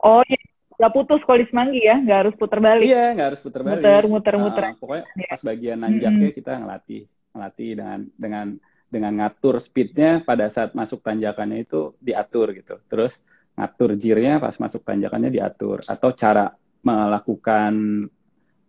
[0.00, 0.40] Oh iya,
[0.80, 2.88] nggak putus kalau di Semanggi ya, nggak harus putar balik.
[2.88, 4.64] iya nggak harus puter balik Muter, muter, muter.
[4.64, 5.28] Ah, pokoknya Iya.
[5.28, 7.02] pas bagian nanjaknya kita ngelatih
[7.36, 8.46] ngelatih dengan dengan
[8.88, 13.20] dengan ngatur speednya pada saat masuk tanjakannya itu diatur gitu terus
[13.58, 15.82] ngatur gearnya pas masuk tanjakannya diatur.
[15.82, 16.54] Atau cara
[16.86, 18.06] melakukan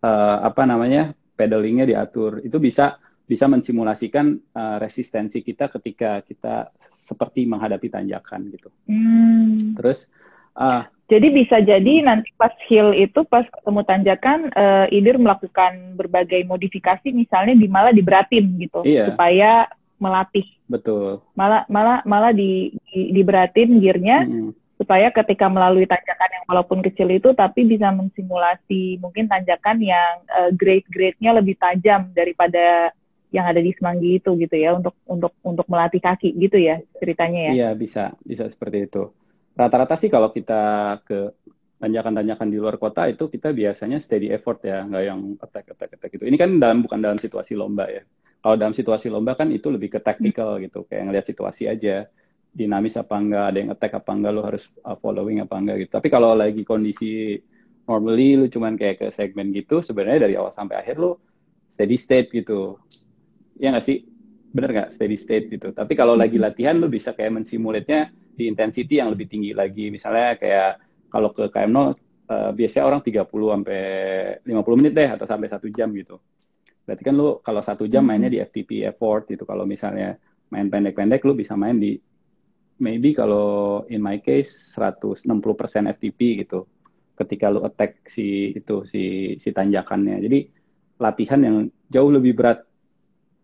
[0.02, 2.42] eh, apa namanya pedalingnya diatur.
[2.42, 2.98] Itu bisa
[3.30, 8.74] bisa mensimulasikan eh, resistensi kita ketika kita seperti menghadapi tanjakan gitu.
[8.90, 9.78] Hmm.
[9.78, 10.10] terus
[10.58, 10.90] ah.
[11.10, 17.10] Jadi bisa jadi nanti pas hill itu pas ketemu tanjakan eh, Idir melakukan berbagai modifikasi
[17.10, 18.82] misalnya di malah diberatin gitu.
[18.82, 19.14] Iya.
[19.14, 19.66] supaya
[19.98, 20.46] melatih.
[20.70, 21.22] Betul.
[21.34, 24.50] Malah malah malah di, di diberatin gearnya Mm-mm.
[24.80, 30.50] Supaya ketika melalui tanjakan yang walaupun kecil itu tapi bisa mensimulasi mungkin tanjakan yang eh,
[30.56, 32.88] grade-grade-nya lebih tajam daripada
[33.28, 37.52] yang ada di Semanggi itu gitu ya untuk untuk untuk melatih kaki gitu ya ceritanya
[37.52, 37.52] ya.
[37.52, 39.12] Iya, bisa, bisa seperti itu.
[39.54, 41.30] Rata-rata sih kalau kita ke
[41.80, 46.10] tanjakan-tanjakan di luar kota itu kita biasanya steady effort ya, nggak yang attack, attack, attack
[46.16, 46.24] gitu.
[46.26, 48.02] Ini kan dalam bukan dalam situasi lomba ya.
[48.40, 52.08] Kalau dalam situasi lomba kan itu lebih ke tactical gitu, kayak ngelihat situasi aja,
[52.50, 55.90] dinamis apa enggak, ada yang attack apa enggak, lo harus uh, following apa enggak gitu.
[55.94, 57.38] Tapi kalau lagi kondisi
[57.86, 61.14] normally lu cuman kayak ke segmen gitu, sebenarnya dari awal sampai akhir lu
[61.70, 62.78] steady state gitu.
[63.58, 64.02] Ya nggak sih?
[64.50, 65.70] Bener nggak steady state gitu.
[65.70, 69.90] Tapi kalau lagi latihan lu bisa kayak mensimulate-nya di intensity yang lebih tinggi lagi.
[69.94, 70.70] Misalnya kayak
[71.10, 71.94] kalau ke KM0
[72.30, 73.82] eh, biasanya orang 30 sampai
[74.42, 76.18] 50 menit deh atau sampai satu jam gitu.
[76.82, 79.46] Berarti kan lu kalau satu jam mainnya di FTP effort gitu.
[79.46, 80.18] Kalau misalnya
[80.50, 81.94] main pendek-pendek lu bisa main di
[82.80, 85.28] maybe kalau in my case 160%
[85.94, 86.64] FTP gitu.
[87.14, 90.16] Ketika lu attack si itu si si tanjakannya.
[90.24, 90.38] Jadi
[91.00, 91.56] latihan yang
[91.92, 92.64] jauh lebih berat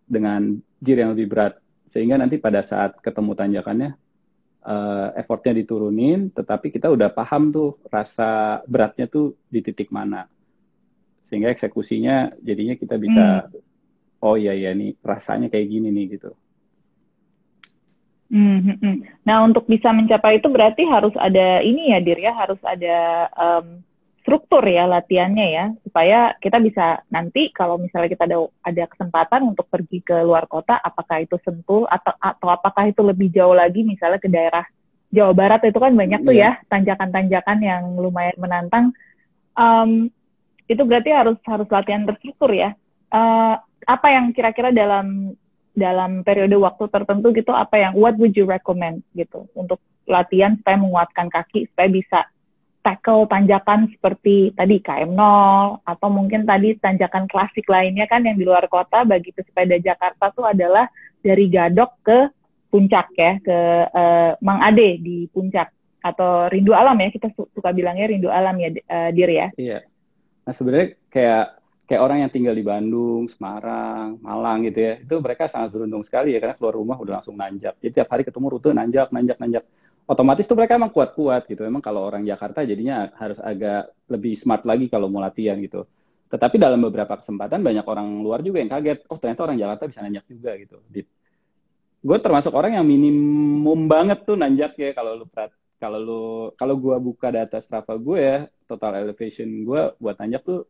[0.07, 3.90] dengan gear yang lebih berat sehingga nanti pada saat ketemu tanjakannya
[4.62, 10.29] eh, effortnya diturunin tetapi kita udah paham tuh rasa beratnya tuh di titik mana
[11.27, 13.51] sehingga eksekusinya jadinya kita bisa
[14.22, 16.31] oh iya iya nih rasanya kayak gini nih gitu
[18.27, 19.23] Hmm, hmm.
[19.23, 23.87] Nah, untuk bisa mencapai itu berarti harus ada ini ya, Dir ya, harus ada em,
[24.23, 29.71] struktur ya latihannya ya, supaya kita bisa nanti kalau misalnya kita ada ada kesempatan untuk
[29.71, 34.19] pergi ke luar kota, apakah itu Sentul atau atau apakah itu lebih jauh lagi misalnya
[34.19, 34.67] ke daerah
[35.15, 36.59] Jawa Barat itu kan banyak tuh Iya.
[36.59, 38.91] ya tanjakan-tanjakan yang lumayan menantang.
[39.55, 40.11] Um,
[40.67, 42.75] itu berarti harus harus latihan terstruktur ya.
[43.15, 43.55] Eh,
[43.87, 45.39] apa yang kira-kira dalam
[45.77, 49.77] dalam periode waktu tertentu gitu apa yang what would you recommend gitu untuk
[50.09, 52.25] latihan supaya menguatkan kaki supaya bisa
[52.81, 55.21] tackle tanjakan seperti tadi KM0
[55.83, 60.47] atau mungkin tadi tanjakan klasik lainnya kan yang di luar kota bagi pesepeda Jakarta tuh
[60.49, 60.87] adalah
[61.19, 62.19] dari Gadok ke
[62.71, 63.59] puncak ya ke
[63.91, 68.55] eh, Mang Ade di puncak atau rindu alam ya kita su- suka bilangnya rindu alam
[68.62, 69.49] ya eh, Dir ya.
[69.59, 69.79] Iya.
[70.47, 71.45] Nah sebenarnya kayak
[71.87, 76.35] kayak orang yang tinggal di Bandung, Semarang, Malang gitu ya, itu mereka sangat beruntung sekali
[76.35, 77.79] ya karena keluar rumah udah langsung nanjak.
[77.79, 79.64] Jadi tiap hari ketemu rute nanjak, nanjak, nanjak.
[80.07, 81.62] Otomatis tuh mereka emang kuat-kuat gitu.
[81.66, 85.87] Emang kalau orang Jakarta jadinya harus agak lebih smart lagi kalau mau latihan gitu.
[86.27, 90.03] Tetapi dalam beberapa kesempatan banyak orang luar juga yang kaget, oh ternyata orang Jakarta bisa
[90.03, 90.77] nanjak juga gitu.
[92.03, 96.22] Gue termasuk orang yang minimum banget tuh nanjak ya kalau lu perat kalau lu
[96.57, 100.64] kalau gua buka data Strava gue ya total elevation gue buat nanjak tuh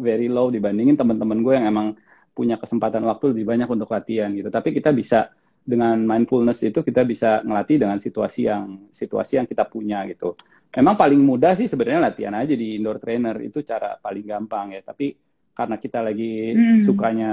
[0.00, 1.86] very low dibandingin teman-teman gue yang emang
[2.32, 4.48] punya kesempatan waktu lebih banyak untuk latihan gitu.
[4.48, 5.28] Tapi kita bisa
[5.60, 10.34] dengan mindfulness itu kita bisa ngelatih dengan situasi yang situasi yang kita punya gitu.
[10.72, 14.80] Memang paling mudah sih sebenarnya latihan aja di indoor trainer itu cara paling gampang ya.
[14.80, 15.12] Tapi
[15.52, 16.80] karena kita lagi Hmm.
[16.80, 17.32] sukanya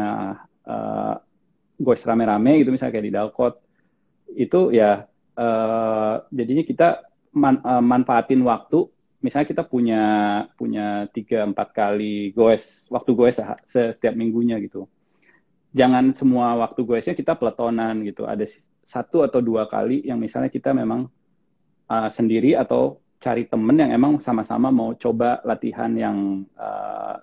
[0.68, 1.16] uh,
[1.78, 3.56] goes rame-rame gitu misalnya kayak di Dalcott
[4.34, 5.06] itu ya
[5.38, 6.88] eh, jadinya kita
[7.38, 8.90] man- eh, manfaatin waktu
[9.28, 10.04] misalnya kita punya
[10.56, 14.88] punya tiga empat kali goes waktu goes setiap minggunya gitu
[15.76, 18.48] jangan semua waktu goesnya kita peletonan gitu ada
[18.88, 21.12] satu atau dua kali yang misalnya kita memang
[21.92, 27.20] uh, sendiri atau cari temen yang emang sama-sama mau coba latihan yang uh,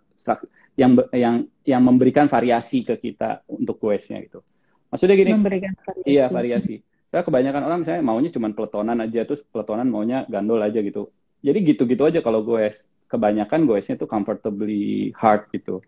[0.77, 4.45] yang yang yang memberikan variasi ke kita untuk goesnya gitu
[4.93, 6.07] maksudnya gini Memberikan variasi.
[6.07, 6.75] Iya, variasi.
[7.15, 11.15] Ya, kebanyakan orang misalnya maunya cuma peletonan aja, terus peletonan maunya gandol aja gitu.
[11.45, 12.89] Jadi gitu-gitu aja kalau goes.
[13.13, 15.85] Kebanyakan goesnya tuh comfortably hard gitu.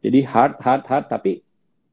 [0.00, 1.42] Jadi hard, hard, hard, tapi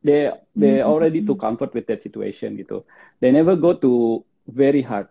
[0.06, 0.88] they they Hmm.
[0.88, 2.86] already too comfort with that situation gitu.
[3.20, 5.10] They never go to very hard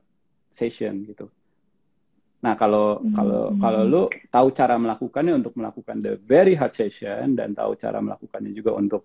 [0.55, 1.29] session gitu.
[2.41, 3.61] Nah, kalau kalau Hmm.
[3.61, 8.55] kalau lu tahu cara melakukannya untuk melakukan the very hard session dan tahu cara melakukannya
[8.55, 9.05] juga untuk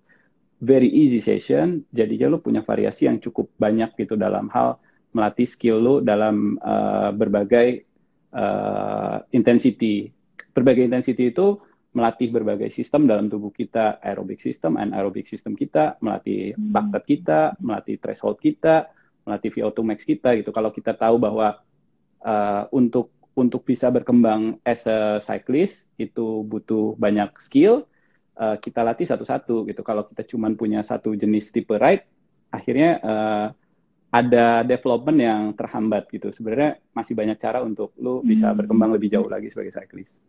[0.61, 4.77] very easy session, jadinya lu punya variasi yang cukup banyak gitu dalam hal
[5.11, 7.90] melatih skill lu dalam uh, berbagai
[8.35, 10.11] uh, intensity.
[10.51, 11.59] Berbagai intensity itu
[11.91, 16.71] melatih berbagai sistem dalam tubuh kita, aerobic system, anaerobic system kita, melatih Hmm.
[16.71, 18.87] baktet kita, melatih threshold kita,
[19.27, 20.55] melatih VO2 max kita gitu.
[20.55, 21.59] Kalau kita tahu bahwa
[22.23, 27.87] uh, untuk untuk bisa berkembang as a cyclist itu butuh banyak skill,
[28.39, 29.81] uh, kita latih satu-satu gitu.
[29.83, 32.07] Kalau kita cuma punya satu jenis tipe ride,
[32.51, 33.47] akhirnya uh,
[34.11, 36.35] ada development yang terhambat gitu.
[36.35, 38.59] Sebenarnya masih banyak cara untuk lu bisa Hmm.
[38.59, 40.19] berkembang lebih jauh lagi sebagai cyclist.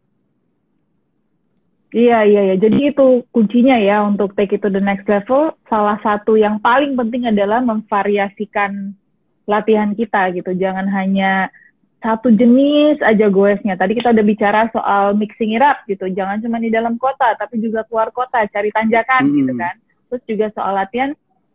[1.92, 2.56] Iya, iya, iya.
[2.56, 5.52] Jadi itu kuncinya ya untuk take it to the next level.
[5.68, 8.96] Salah satu yang paling penting adalah memvariasikan
[9.44, 10.56] latihan kita gitu.
[10.56, 11.52] Jangan hanya
[12.00, 13.76] satu jenis aja goesnya.
[13.76, 16.08] Tadi kita udah bicara soal mixing it up gitu.
[16.08, 19.36] Jangan cuma di dalam kota, tapi juga keluar kota, cari tanjakan Hmm.
[19.36, 19.74] gitu kan.
[20.08, 21.12] Terus juga soal latihan,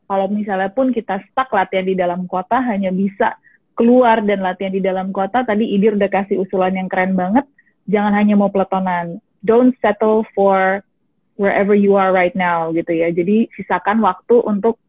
[0.07, 3.35] kalau misalnya pun kita stuck latihan di dalam kota, hanya bisa
[3.77, 5.43] keluar dan latihan di dalam kota.
[5.43, 7.43] Tadi Idir udah kasih usulan yang keren banget.
[7.91, 9.19] Jangan hanya mau peletonan.
[9.43, 10.81] Don't settle for
[11.37, 13.13] wherever you are right now gitu ya.
[13.13, 14.81] Jadi sisakan waktu untuk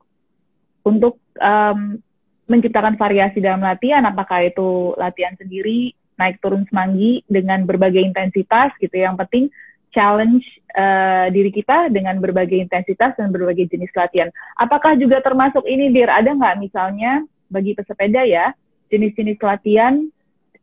[0.87, 2.01] untuk um,
[2.49, 8.97] menciptakan variasi dalam latihan, apakah itu latihan sendiri, naik turun semanggi dengan berbagai intensitas gitu.
[8.97, 9.45] Yang penting
[9.95, 10.45] challenge
[10.77, 14.29] uh, diri kita dengan berbagai intensitas dan berbagai jenis latihan.
[14.61, 16.11] Apakah juga termasuk ini, Dir?
[16.13, 18.53] Ada nggak misalnya bagi pesepeda ya,
[18.93, 20.05] jenis-jenis latihan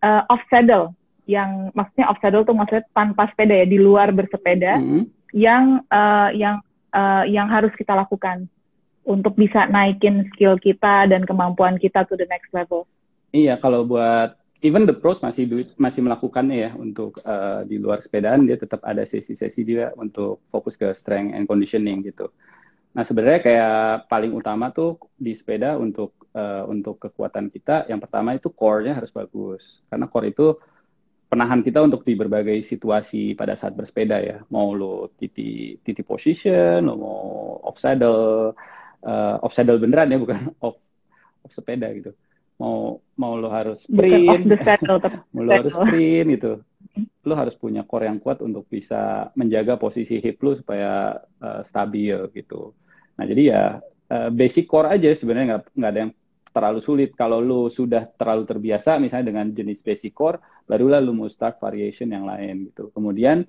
[0.05, 0.93] uh, off saddle,
[1.25, 5.09] yang maksudnya off saddle tuh maksudnya tanpa sepeda ya, di luar bersepeda, Hmm.
[5.33, 6.61] yang uh, yang
[6.93, 8.45] uh, yang harus kita lakukan
[9.05, 12.89] untuk bisa naikin skill kita dan kemampuan kita to the next level.
[13.35, 14.33] Iya, kalau buat
[14.65, 18.81] even the pros masih du- masih melakukannya ya untuk uh, di luar sepedaan dia tetap
[18.81, 22.33] ada sesi-sesi dia untuk fokus ke strength and conditioning gitu.
[22.97, 28.33] Nah sebenarnya kayak paling utama tuh di sepeda untuk uh, untuk kekuatan kita yang pertama
[28.33, 30.57] itu core-nya harus bagus karena core itu
[31.29, 34.37] penahan kita untuk di berbagai situasi pada saat bersepeda ya.
[34.49, 37.19] Mau lo titi titi position, lo mau
[37.69, 38.55] off saddle,
[39.05, 40.77] uh, off saddle beneran ya bukan off
[41.45, 42.15] off sepeda gitu.
[42.55, 44.99] Mau mau lo harus sprint, saddle,
[45.35, 46.51] mau lo harus sprint gitu.
[47.27, 52.15] Lo harus punya core yang kuat untuk bisa menjaga posisi hip lo supaya uh, stabil
[52.31, 52.71] gitu.
[53.19, 53.63] Nah jadi ya
[54.11, 56.11] uh, basic core aja sebenarnya nggak nggak ada yang
[56.55, 57.11] terlalu sulit.
[57.19, 62.07] Kalau lu sudah terlalu terbiasa, misalnya dengan jenis basic core, barulah lu mau start variation
[62.07, 62.87] yang lain gitu.
[62.95, 63.43] Kemudian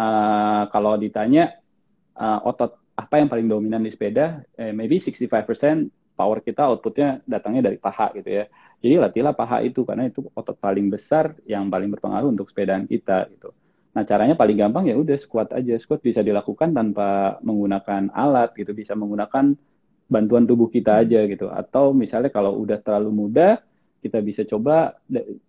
[0.00, 1.60] uh, kalau ditanya
[2.16, 5.28] uh, otot apa yang paling dominan di sepeda, eh, maybe 65%
[6.16, 8.44] power kita outputnya datangnya dari paha gitu ya.
[8.80, 13.28] Jadi latihlah paha itu karena itu otot paling besar yang paling berpengaruh untuk sepedaan kita
[13.36, 13.52] gitu.
[13.96, 15.76] Nah, caranya paling gampang ya udah squat aja.
[15.80, 19.56] Squat bisa dilakukan tanpa menggunakan alat gitu, bisa menggunakan
[20.06, 21.48] bantuan tubuh kita aja gitu.
[21.48, 23.64] Atau misalnya kalau udah terlalu muda,
[24.04, 25.00] kita bisa coba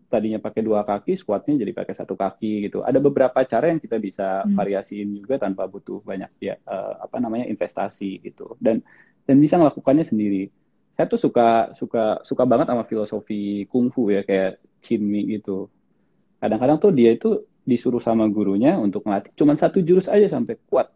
[0.08, 2.82] tadinya pakai dua kaki, squatnya jadi pakai satu kaki gitu.
[2.88, 4.56] Ada beberapa cara yang kita bisa hmm.
[4.56, 8.56] variasiin juga tanpa butuh banyak ya uh, apa namanya investasi gitu.
[8.58, 8.80] Dan
[9.28, 10.50] dan bisa melakukannya sendiri.
[10.96, 15.70] Saya tuh suka suka suka banget sama filosofi kungfu ya kayak Chin Mi gitu.
[16.42, 20.90] Kadang-kadang tuh dia itu disuruh sama gurunya untuk ngelatih cuma satu jurus aja sampai kuat.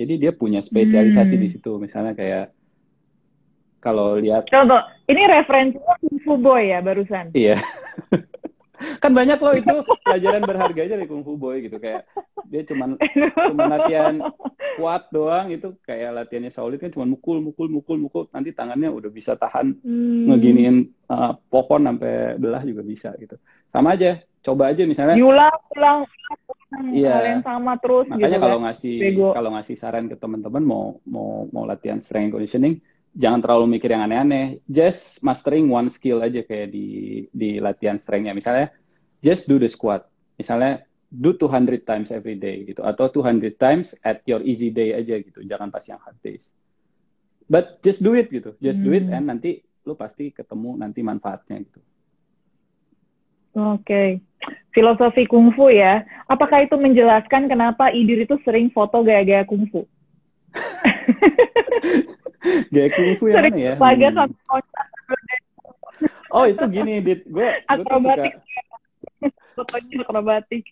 [0.00, 1.42] Jadi dia punya spesialisasi hmm.
[1.44, 1.70] di situ.
[1.76, 2.56] Misalnya kayak
[3.78, 7.30] kalau lihat Contoh, ini referensinya Kung Fu Boy ya barusan.
[7.36, 7.60] Iya.
[9.02, 12.06] Kan banyak loh itu pelajaran berharga aja dari Kung Fu Boy gitu kayak
[12.46, 12.94] dia cuma
[13.50, 14.22] cuma latihan
[14.78, 19.10] kuat doang itu kayak latihannya solid kan cuma mukul mukul mukul mukul nanti tangannya udah
[19.10, 20.30] bisa tahan hmm.
[20.32, 20.76] ngeginiin
[21.10, 23.36] uh, pohon sampai belah juga bisa gitu
[23.68, 25.98] sama aja coba aja misalnya diulang ulang
[26.94, 27.18] iya.
[27.18, 28.64] hal yang sama terus makanya gitu, kalau kan?
[28.70, 28.94] ngasih
[29.34, 32.78] kalau ngasih saran ke teman-teman mau mau mau latihan strength conditioning
[33.16, 36.86] jangan terlalu mikir yang aneh-aneh just mastering one skill aja kayak di
[37.32, 38.68] di latihan strengthnya misalnya
[39.24, 44.20] just do the squat misalnya do 200 times every day gitu atau 200 times at
[44.28, 46.52] your easy day aja gitu jangan pas yang hard days
[47.48, 48.86] but just do it gitu just hmm.
[48.86, 49.16] do it hmm.
[49.16, 51.80] and nanti lu pasti ketemu nanti manfaatnya gitu
[53.58, 54.08] Oke, okay.
[54.70, 56.06] filosofi kungfu ya.
[56.30, 59.82] Apakah itu menjelaskan kenapa Idir itu sering foto gaya-gaya kungfu?
[62.74, 63.74] gaya kungfu yang mana ya?
[63.78, 64.32] Hmm.
[66.28, 68.34] Oh itu gini, dit, gue akrobatik.
[69.56, 70.64] Fotonya akrobatik.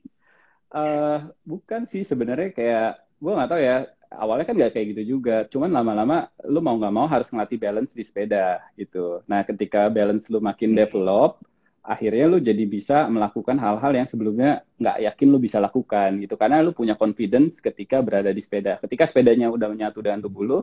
[0.70, 3.76] Uh, bukan sih sebenarnya kayak gue nggak tahu ya.
[4.06, 5.36] Awalnya kan nggak kayak gitu juga.
[5.50, 9.24] Cuman lama-lama lu mau nggak mau harus ngelatih balance di sepeda gitu.
[9.26, 11.42] Nah ketika balance lu makin develop,
[11.86, 16.58] akhirnya lu jadi bisa melakukan hal-hal yang sebelumnya nggak yakin lu bisa lakukan gitu karena
[16.58, 20.58] lu punya confidence ketika berada di sepeda ketika sepedanya udah menyatu dengan tubuh lu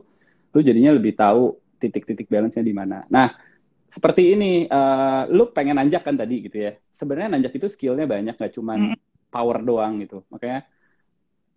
[0.54, 3.02] lu jadinya lebih tahu titik-titik balance-nya di mana.
[3.10, 3.34] Nah
[3.90, 6.72] seperti ini uh, lu pengen nanjak kan tadi gitu ya.
[6.94, 8.94] Sebenarnya nanjak itu skillnya banyak nggak cuma
[9.30, 10.22] power doang gitu.
[10.30, 10.66] Makanya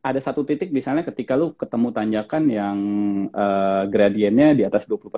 [0.02, 2.78] ada satu titik misalnya ketika lu ketemu tanjakan yang
[3.34, 5.10] uh, gradiennya di atas 20%.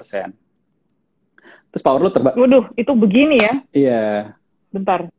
[1.70, 2.34] Terus power lu terbang.
[2.34, 3.54] Waduh, itu begini ya?
[3.70, 4.04] Iya.
[4.74, 5.12] Bentar.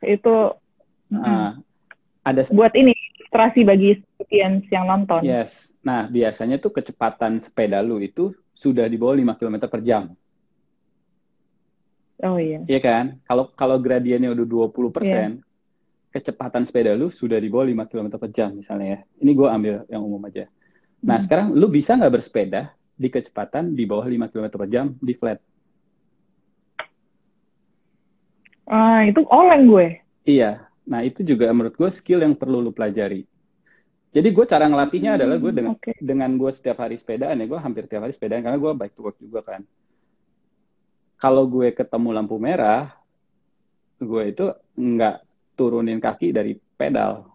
[0.00, 0.56] Itu
[1.12, 1.60] nah,
[2.24, 2.96] ada buat ini
[3.30, 8.98] ilustrasi bagi audiens yang nonton yes nah biasanya tuh kecepatan sepeda lu itu sudah di
[8.98, 10.10] bawah 5 km per jam
[12.26, 16.10] oh iya iya kan kalau kalau gradiennya udah 20 persen yeah.
[16.10, 19.74] kecepatan sepeda lu sudah di bawah 5 km per jam misalnya ya ini gue ambil
[19.86, 20.50] yang umum aja
[20.98, 21.24] nah hmm.
[21.24, 25.38] sekarang lu bisa nggak bersepeda di kecepatan di bawah 5 km per jam di flat
[28.70, 29.98] Ah, itu oleng gue.
[30.30, 30.69] Iya.
[30.88, 33.26] Nah, itu juga menurut gue skill yang perlu lu pelajari.
[34.10, 35.94] Jadi gue cara ngelatihnya hmm, adalah gue dengan okay.
[36.02, 39.02] dengan gue setiap hari sepedaan ya, gue hampir tiap hari sepedaan karena gue bike to
[39.06, 39.62] work juga kan.
[41.20, 42.90] Kalau gue ketemu lampu merah,
[44.02, 45.22] gue itu nggak
[45.54, 47.30] turunin kaki dari pedal.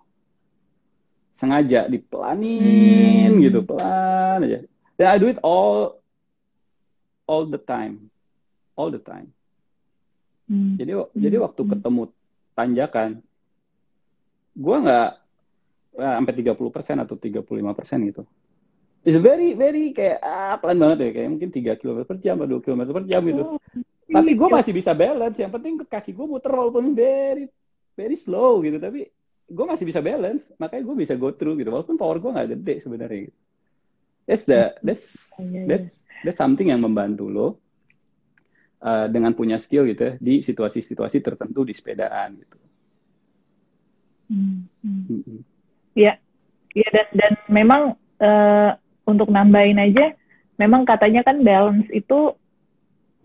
[1.32, 3.44] Sengaja dipelanin hmm.
[3.44, 4.60] gitu, pelan aja.
[5.00, 6.04] Dan I do it all
[7.24, 8.12] all the time.
[8.76, 9.32] All the time.
[10.52, 10.76] Hmm.
[10.76, 11.16] Jadi hmm.
[11.16, 11.72] jadi waktu hmm.
[11.72, 12.02] ketemu
[12.52, 13.10] tanjakan,
[14.56, 15.10] gue nggak
[16.00, 17.44] eh, sampai 30 persen atau 35
[17.76, 18.24] persen gitu.
[19.06, 22.58] It's very very kayak ah, pelan banget ya kayak mungkin 3 km per jam atau
[22.58, 23.44] 2 km per jam gitu.
[23.46, 23.60] Oh,
[24.10, 25.38] tapi gue masih bisa balance.
[25.38, 27.46] Yang penting kaki gue muter walaupun very
[27.94, 28.82] very slow gitu.
[28.82, 29.06] Tapi
[29.46, 30.50] gue masih bisa balance.
[30.58, 31.70] Makanya gue bisa go through gitu.
[31.70, 33.30] Walaupun power gue nggak gede sebenarnya.
[33.30, 33.38] Gitu.
[34.26, 35.06] That's the that's
[35.38, 35.66] iya, iya.
[35.70, 37.62] that's that's something yang membantu lo
[38.82, 42.58] uh, dengan punya skill gitu ya di situasi-situasi tertentu di sepedaan gitu.
[44.32, 44.68] Hmm.
[44.82, 45.42] Hmm.
[45.96, 46.20] Ya,
[46.74, 47.82] ya dan dan memang
[48.20, 48.72] uh,
[49.08, 50.14] untuk nambahin aja,
[50.60, 52.36] memang katanya kan balance itu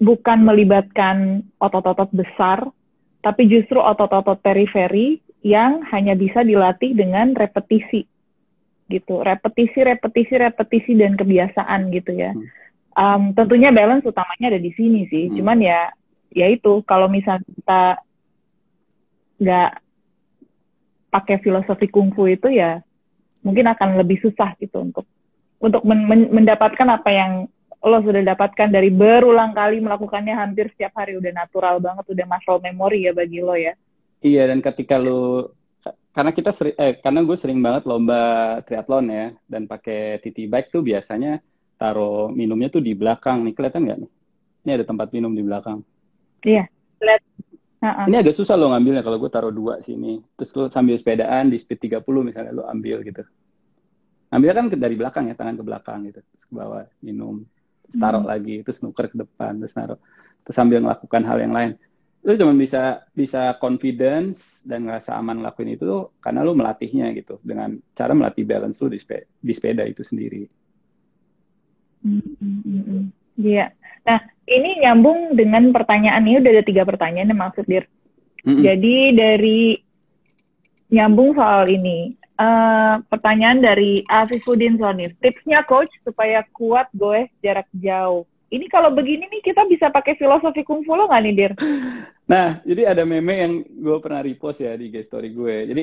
[0.00, 2.68] bukan melibatkan otot-otot besar,
[3.20, 8.04] tapi justru otot-otot periferi yang hanya bisa dilatih dengan repetisi
[8.90, 12.34] gitu repetisi repetisi repetisi dan kebiasaan gitu ya
[12.96, 15.30] um, tentunya balance utamanya ada di sini sih.
[15.30, 15.36] Hmm.
[15.40, 15.90] Cuman ya,
[16.34, 17.82] ya itu kalau misalnya kita
[19.40, 19.70] nggak
[21.10, 22.78] pakai filosofi kungfu itu ya
[23.42, 25.04] mungkin akan lebih susah gitu untuk
[25.60, 27.32] untuk men men mendapatkan apa yang
[27.80, 32.60] lo sudah dapatkan dari berulang kali melakukannya hampir setiap hari udah natural banget, udah muscle
[32.60, 33.72] memory ya bagi lo ya.
[34.20, 35.48] Iya, dan ketika lu
[36.12, 38.20] karena kita sering eh karena gue sering banget lomba
[38.68, 41.40] triathlon ya dan pakai TT bike tuh biasanya
[41.80, 44.10] taruh minumnya tuh di belakang nih kelihatan nggak nih?
[44.60, 45.80] Ini ada tempat minum di belakang.
[46.44, 46.68] Iya,
[47.00, 47.22] lihat.
[47.80, 48.04] Uh-uh.
[48.12, 50.20] Ini agak susah lo ngambilnya kalau gue taruh dua sini.
[50.36, 53.24] Terus lo sambil sepedaan di speed 30 misalnya lo ambil gitu.
[54.30, 56.20] Ambilnya kan dari belakang ya, tangan ke belakang gitu.
[56.20, 57.40] Terus ke bawah minum.
[57.88, 58.30] Terus taruh Hmm.
[58.30, 59.98] lagi, terus nuker ke depan, terus naruh.
[60.44, 61.72] Terus sambil melakukan hal yang lain.
[62.20, 67.40] Lu cuma bisa bisa confidence dan ngerasa aman ngelakuin itu tuh karena lu melatihnya gitu
[67.40, 70.44] dengan cara melatih balance lu di sepeda, di sepeda itu sendiri.
[72.04, 73.02] Hmm, hmm, hmm, hmm.
[74.10, 74.18] Nah,
[74.50, 77.86] ini nyambung dengan pertanyaan ini udah ada tiga pertanyaan yang maksud dir.
[78.42, 78.66] Mm-mm.
[78.66, 79.78] Jadi dari
[80.90, 88.26] nyambung soal ini, eh, pertanyaan dari Afifudin Sonif, tipsnya coach supaya kuat goes jarak jauh.
[88.50, 91.52] Ini kalau begini nih kita bisa pakai filosofi kungfu lo nggak nih dir?
[92.26, 95.70] Nah, jadi ada meme yang gue pernah repost ya di IG story gue.
[95.70, 95.82] Jadi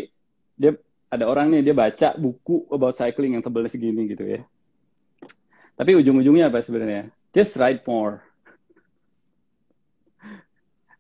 [0.60, 0.72] dia
[1.08, 4.44] ada orang nih dia baca buku about cycling yang tebalnya segini gitu ya.
[5.80, 7.12] Tapi ujung-ujungnya apa sebenarnya?
[7.36, 8.28] Just ride more.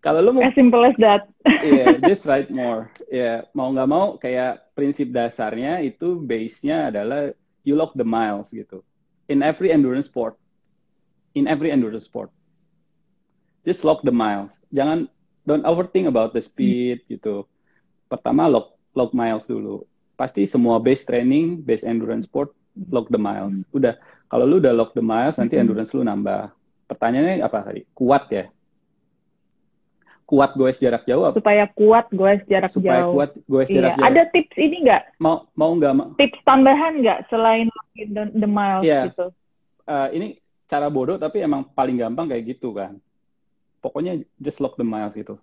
[0.08, 1.28] Kalau lu mau As simple as that.
[1.68, 2.88] Iya, just write more.
[3.12, 7.36] Ya, mau nggak mau kayak prinsip dasarnya itu base-nya adalah
[7.68, 8.86] you log the miles gitu.
[9.28, 10.40] In every endurance sport.
[11.36, 12.32] In every endurance sport.
[13.68, 14.56] Just log the miles.
[14.72, 15.12] Jangan
[15.44, 17.44] don't overthink about the speed gitu.
[18.08, 19.84] Pertama log log miles dulu.
[20.16, 22.56] Pasti semua base training, base endurance sport
[22.96, 23.60] log the miles.
[23.76, 25.64] Udah kalau lu udah log the miles nanti Hmm.
[25.66, 26.52] endurance lu nambah.
[26.88, 27.82] Pertanyaannya apa tadi?
[27.92, 28.46] Kuat ya?
[30.28, 31.40] Kuat goes jarak jauh apa?
[31.40, 33.16] supaya kuat goes jarak supaya jauh.
[33.16, 33.76] kuat goes Iya.
[33.80, 34.08] jarak jauh.
[34.12, 35.04] Ada tips ini nggak?
[35.24, 36.08] Mau mau nggak mau?
[36.20, 39.08] Tips tambahan nggak selain the, the miles Iya.
[39.08, 39.32] gitu?
[39.88, 40.28] Eh, ini
[40.68, 43.00] cara bodoh tapi emang paling gampang kayak gitu kan.
[43.80, 45.40] Pokoknya just lock the miles gitu.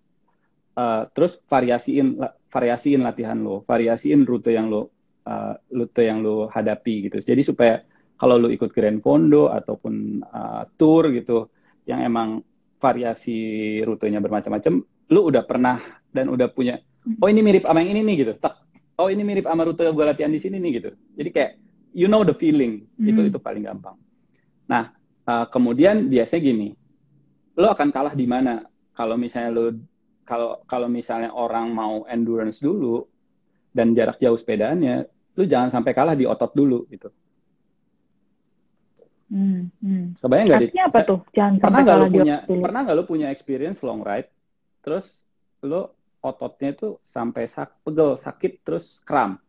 [0.77, 2.21] Eh, terus variasiin
[2.53, 4.93] variasiin latihan lo, variasiin rute yang lo
[5.25, 7.25] eh, rute yang lo hadapi gitu.
[7.25, 7.81] Jadi supaya
[8.25, 11.53] kalau lo ikut Grand Fondo ataupun eh, tour gitu
[11.85, 12.41] yang emang
[12.81, 13.37] variasi
[13.85, 14.81] rutenya bermacam-macam,
[15.13, 15.77] lo udah pernah
[16.09, 16.81] dan udah punya
[17.21, 18.33] oh ini mirip sama yang ini nih gitu.
[18.41, 18.65] Tak,
[18.97, 20.91] oh ini mirip sama rute gue latihan di sini nih gitu.
[21.21, 21.53] Jadi kayak
[21.93, 23.29] you know the feeling itu Hmm.
[23.29, 24.01] itu paling gampang.
[24.73, 24.97] Nah
[25.29, 26.69] uh, kemudian biasanya gini,
[27.61, 28.65] lo akan kalah di mana
[28.97, 29.77] kalau misalnya lo
[30.25, 33.05] kalau kalau misalnya orang mau endurance dulu
[33.77, 35.05] dan jarak jauh sepedanya,
[35.37, 37.13] lo jangan sampai kalah di otot dulu gitu.
[39.35, 40.15] Hmm, hmm.
[40.23, 40.61] Kebayang nggak?
[40.63, 41.21] Artinya apa tuh?
[41.35, 42.63] Jangan Pernah nggak lo punya dulu.
[42.63, 44.31] pernah nggak lo punya experience long ride,
[44.79, 45.27] terus
[45.59, 45.91] lo
[46.23, 49.43] ototnya tuh sampai sak pegel sakit terus kram.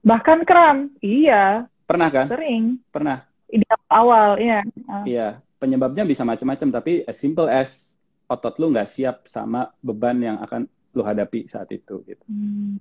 [0.00, 2.26] Bahkan kram, iya, Pernah kan?
[2.30, 2.78] sering.
[2.88, 3.26] Pernah.
[3.46, 4.58] Di awal, iya.
[5.06, 7.94] Iya, penyebabnya bisa macam-macam, tapi as simple as
[8.26, 12.24] otot lu nggak siap sama beban yang akan lu hadapi saat itu, gitu.
[12.26, 12.78] Hmm.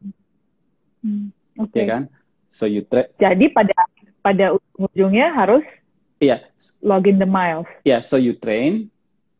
[1.01, 1.25] Hmm,
[1.61, 1.81] Oke.
[1.81, 2.03] Ya kan?
[2.49, 3.73] So you tra- Jadi pada
[4.25, 5.61] pada ujungnya harus
[6.17, 6.41] iya,
[6.81, 7.69] login the miles.
[7.85, 8.89] ya so you train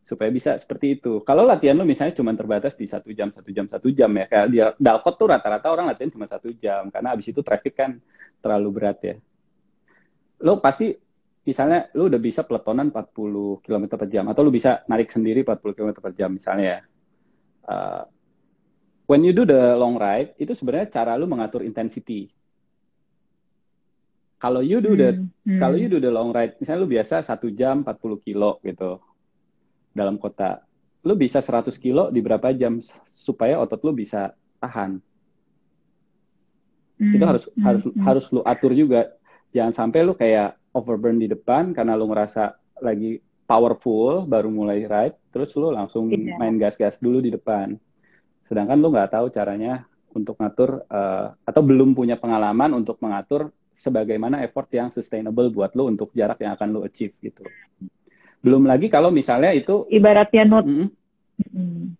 [0.06, 1.18] supaya bisa seperti itu.
[1.26, 4.46] Kalau latihan lu misalnya cuma terbatas di satu jam, satu jam, satu jam ya, kayak
[4.54, 7.98] di Dalkot tuh rata-rata orang latihan cuma satu jam, karena abis itu traffic kan
[8.38, 9.18] terlalu berat ya.
[10.46, 10.94] Lo pasti
[11.42, 15.74] misalnya lu udah bisa peletonan 40 km per jam atau lu bisa narik sendiri 40
[15.74, 16.80] km per jam misalnya ya.
[17.66, 18.02] Uh,
[19.10, 22.30] when you do the long ride itu sebenarnya cara lu mengatur intensity.
[24.46, 25.58] Kalau you do the Hmm, hmm.
[25.58, 29.02] kalau you do the long ride, misalnya lu biasa satu jam 40 kilo gitu
[29.90, 30.62] dalam kota,
[31.02, 32.78] lu bisa 100 kilo di berapa jam
[33.10, 34.30] supaya otot lu bisa
[34.62, 35.02] tahan.
[37.02, 38.02] Hmm, Itu harus hmm, harus hmm.
[38.06, 39.10] harus lu atur juga.
[39.50, 42.54] Jangan sampai lu kayak overburn di depan karena lu ngerasa
[42.86, 43.18] lagi
[43.50, 46.38] powerful baru mulai ride, terus lu langsung Iya.
[46.38, 47.74] main gas-gas dulu di depan.
[48.46, 49.82] Sedangkan lu nggak tahu caranya
[50.14, 55.92] untuk ngatur eh, atau belum punya pengalaman untuk mengatur sebagaimana effort yang sustainable buat lu
[55.92, 57.44] untuk jarak yang akan lu achieve gitu.
[58.40, 60.88] Belum lagi kalau misalnya itu Ibaratnya nut mm,
[61.52, 61.92] Hmm.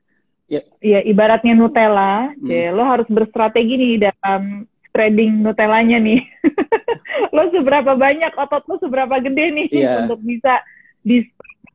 [0.48, 0.64] Ya.
[0.80, 2.48] Iya, ibaratnya Nutella, Hmm.
[2.48, 6.24] ya, lo harus berstrategi nih dalam spreading Nutellanya nih.
[7.36, 10.06] lo seberapa banyak otot lo seberapa gede nih Iya.
[10.08, 10.62] untuk bisa
[11.04, 11.26] di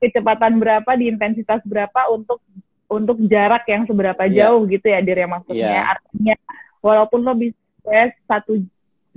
[0.01, 2.41] kecepatan berapa, di intensitas berapa untuk
[2.89, 4.49] untuk jarak yang seberapa Iya.
[4.49, 5.69] jauh gitu ya, Dir ya maksudnya.
[5.69, 5.81] Iya.
[5.93, 6.35] Artinya
[6.81, 8.57] walaupun lo bisa satu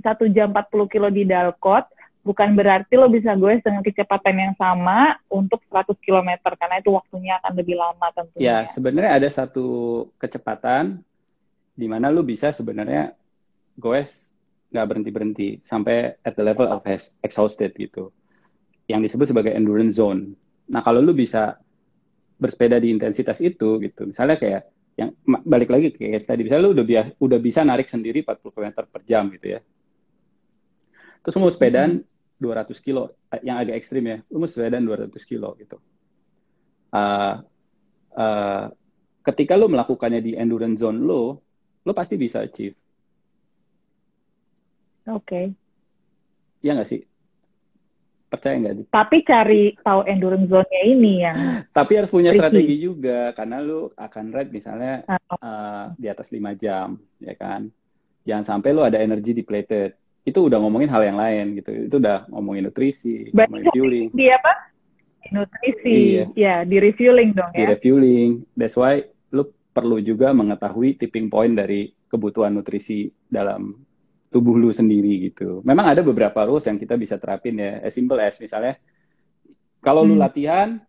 [0.03, 1.85] satu jam 40 kilo di Dalkot,
[2.25, 7.37] bukan berarti lo bisa goes dengan kecepatan yang sama untuk 100 km karena itu waktunya
[7.39, 8.57] akan lebih lama ya tentunya.
[8.65, 9.67] sebenarnya ada satu
[10.17, 11.05] kecepatan
[11.77, 13.13] di mana lu bisa sebenarnya
[13.77, 14.33] goes
[14.73, 18.09] nggak berhenti berhenti sampai at the level of ex- exhausted gitu.
[18.85, 20.37] yang disebut sebagai endurance zone.
[20.69, 21.57] Nah, kalau lu bisa
[22.37, 24.05] bersepeda di intensitas itu gitu.
[24.05, 26.85] Misalnya kayak yang balik lagi kayak tadi, misalnya lu udah
[27.17, 29.59] udah bisa narik sendiri 40 km per jam gitu ya.
[31.25, 32.05] Terus lu mau sepedaan
[32.37, 35.81] 200 kilo, yang agak ekstrim ya, lu mau sepedaan 200 kilo gitu.
[36.93, 37.41] Uh,
[38.13, 38.69] uh,
[39.25, 41.41] ketika lu melakukannya di endurance zone lo,
[41.81, 42.77] lo pasti bisa achieve.
[45.09, 45.25] Oke.
[45.25, 45.45] Okay.
[46.61, 47.01] Iya nggak sih?
[48.29, 48.93] Percaya nggak?
[48.93, 51.37] Tapi cari tahu endurance zone-nya ini yang.
[51.77, 52.41] Tapi harus punya tricky.
[52.41, 55.41] strategi juga karena lu akan ride misalnya oh.
[55.41, 57.69] uh, di atas 5 jam, ya kan?
[58.25, 59.97] Jangan sampai lu ada energy depleted.
[60.25, 61.71] Itu udah ngomongin hal yang lain gitu.
[61.85, 64.07] Itu udah ngomongin nutrisi, Berarti ngomongin fueling.
[64.11, 64.53] Di apa?
[65.29, 65.93] Nutrisi.
[65.93, 66.25] Iya.
[66.33, 67.69] Ya, di refueling dong di ya.
[67.69, 68.29] Di refueling.
[68.57, 73.77] That's why lu perlu juga mengetahui tipping point dari kebutuhan nutrisi dalam
[74.33, 75.61] tubuh lu sendiri gitu.
[75.63, 77.79] Memang ada beberapa rules yang kita bisa terapin ya.
[77.79, 78.75] As simple as misalnya,
[79.85, 80.09] kalau hmm.
[80.11, 80.81] lu latihan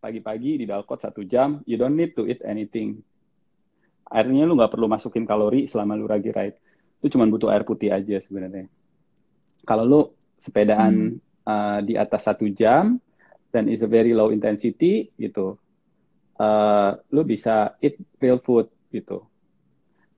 [0.00, 2.98] pagi-pagi di Dalcott satu jam, you don't need to eat anything.
[4.10, 6.58] Airnya lu nggak perlu masukin kalori selama lu lagi ride.
[7.00, 8.66] Lu cuma butuh air putih aja sebenarnya.
[9.70, 10.00] Kalau lu
[10.42, 11.46] sepedaan hmm.
[11.46, 12.98] uh, di atas satu jam
[13.54, 15.54] dan is a very low intensity gitu,
[16.42, 19.30] uh, lu bisa eat real food gitu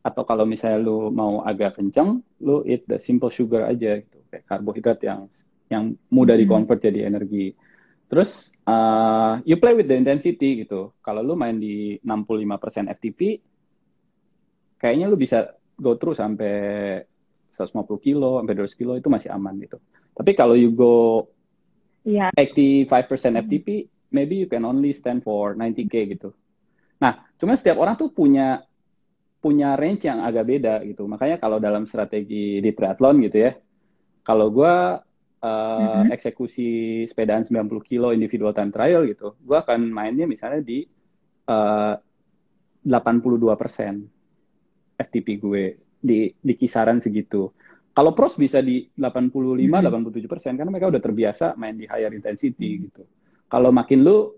[0.02, 4.44] atau kalau misalnya lu mau agak kenceng, lu eat the simple sugar aja gitu, kayak
[4.50, 5.30] karbohidrat yang
[5.70, 7.54] yang mudah di convert jadi energi.
[8.10, 10.92] Terus uh, you play with the intensity gitu.
[11.00, 13.40] Kalau lu main di 65% FTP,
[14.76, 16.98] kayaknya lu bisa go through sampai
[17.52, 19.78] 150 kilo, sampai 200 kilo itu masih aman gitu.
[20.16, 21.28] Tapi kalau you go
[22.04, 22.32] yeah.
[22.34, 22.88] 85%
[23.46, 26.32] FTP, maybe you can only stand for 90k gitu.
[27.00, 28.62] Nah, cuma setiap orang tuh punya
[29.42, 31.04] punya range yang agak beda gitu.
[31.10, 33.52] Makanya kalau dalam strategi di triathlon gitu ya,
[34.22, 34.74] kalau gue
[35.42, 36.14] uh, mm-hmm.
[36.14, 40.86] eksekusi sepedaan 90 kilo individual time trial gitu, gue akan mainnya misalnya di
[41.50, 41.98] uh,
[42.86, 44.06] 82 persen
[44.94, 45.64] FTP gue
[46.02, 47.54] di di kisaran segitu.
[47.94, 50.10] Kalau pros bisa di 85, mm-hmm.
[50.10, 52.84] 87 persen karena mereka udah terbiasa main di higher intensity mm-hmm.
[52.90, 53.02] gitu.
[53.46, 54.34] Kalau makin lu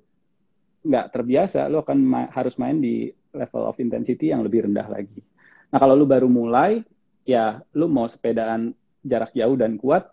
[0.85, 5.25] nggak terbiasa, lu akan ma harus main di level of intensity yang lebih rendah lagi.
[5.73, 6.85] Nah, kalau lu baru mulai,
[7.25, 10.13] ya lu mau sepedaan jarak jauh dan kuat,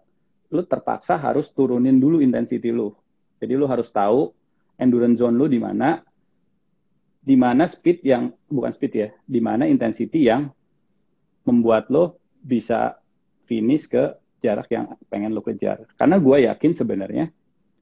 [0.54, 2.96] lu terpaksa harus turunin dulu intensity lu.
[3.42, 4.32] Jadi lu harus tahu
[4.78, 6.00] endurance zone lu di mana,
[7.22, 10.50] di mana speed yang bukan speed ya, di mana intensity yang
[11.46, 12.98] membuat lo bisa
[13.46, 15.86] finish ke jarak yang pengen lo kejar.
[15.96, 17.30] Karena gue yakin sebenarnya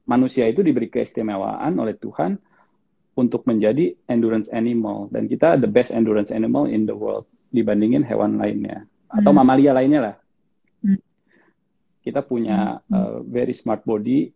[0.10, 2.36] manusia itu diberi keistimewaan oleh Tuhan
[3.16, 8.40] untuk menjadi endurance animal dan kita the best endurance animal in the world dibandingin hewan
[8.40, 9.40] lainnya atau hmm.
[9.40, 10.16] mamalia lainnya lah.
[10.86, 11.00] Hmm.
[12.00, 14.32] Kita punya uh, very smart body,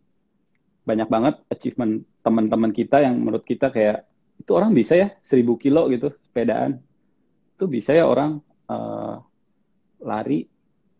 [0.84, 4.04] banyak banget achievement teman-teman kita yang menurut kita kayak
[4.36, 6.82] itu orang bisa ya seribu kilo gitu sepedaan,
[7.56, 9.16] itu bisa ya orang uh,
[10.04, 10.44] lari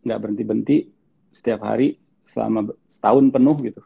[0.05, 0.77] nggak berhenti berhenti
[1.33, 3.81] setiap hari selama setahun penuh gitu.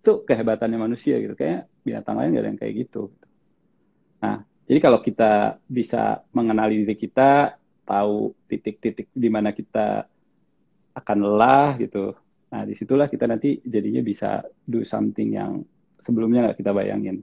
[0.00, 3.02] Itu kehebatannya manusia gitu kayak binatang lain gak ada yang kayak gitu.
[4.22, 7.54] Nah, jadi kalau kita bisa mengenali diri kita,
[7.86, 10.06] tahu titik-titik di mana kita
[10.96, 12.16] akan lelah gitu.
[12.50, 15.62] Nah, di situlah kita nanti jadinya bisa do something yang
[16.02, 17.20] sebelumnya nggak kita bayangin.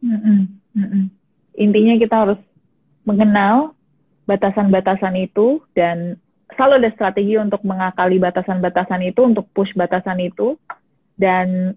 [0.00, 0.40] Mm -mm,
[0.76, 1.04] mm -mm.
[1.60, 2.40] Intinya kita harus
[3.04, 3.74] mengenal
[4.30, 6.14] batasan-batasan itu dan
[6.54, 10.54] selalu ada strategi untuk mengakali batasan-batasan itu, untuk push batasan itu,
[11.18, 11.74] dan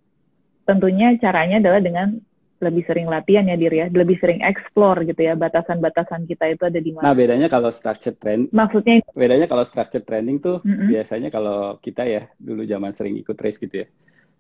[0.70, 2.22] tentunya caranya adalah dengan
[2.64, 6.80] lebih sering latihan ya diri ya, lebih sering explore gitu ya batasan-batasan kita itu ada
[6.80, 7.12] di mana.
[7.12, 10.88] Nah bedanya kalau structure training, maksudnya bedanya kalau structure training tuh mm -hmm.
[10.96, 13.88] biasanya kalau kita ya dulu zaman sering ikut race gitu ya,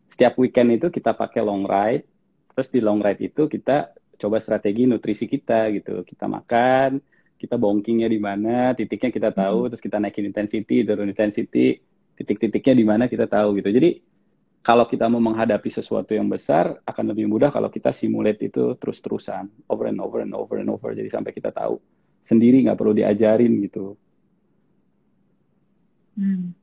[0.07, 2.07] setiap weekend itu kita pakai long ride,
[2.55, 7.03] terus di long ride itu kita coba strategi nutrisi kita gitu, kita makan,
[7.44, 9.70] kita bongkingnya di mana, titiknya kita tahu, mm -hmm.
[9.76, 11.84] terus kita naikin intensity, turun intensity,
[12.16, 13.68] titik-titiknya di mana kita tahu gitu.
[13.68, 14.00] Jadi
[14.64, 19.52] kalau kita mau menghadapi sesuatu yang besar akan lebih mudah kalau kita simulate itu terus-terusan
[19.68, 21.84] over and over and over and over jadi sampai kita tahu
[22.24, 24.00] sendiri nggak perlu diajarin gitu.
[26.16, 26.56] Hmm.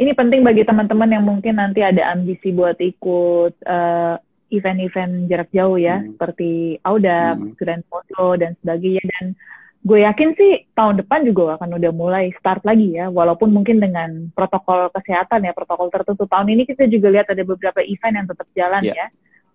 [0.00, 4.16] Ini penting bagi teman-teman yang mungkin nanti ada ambisi buat ikut uh,
[4.48, 6.16] event-event jarak jauh ya hmm.
[6.16, 7.60] seperti Auda, hmm.
[7.60, 9.36] Grand Foto dan sebagainya dan
[9.82, 14.30] gue yakin sih tahun depan juga akan udah mulai start lagi ya, walaupun mungkin dengan
[14.30, 16.22] protokol kesehatan ya, protokol tertentu.
[16.30, 18.94] Tahun ini kita juga lihat ada beberapa event yang tetap jalan yeah.
[18.94, 19.06] ya.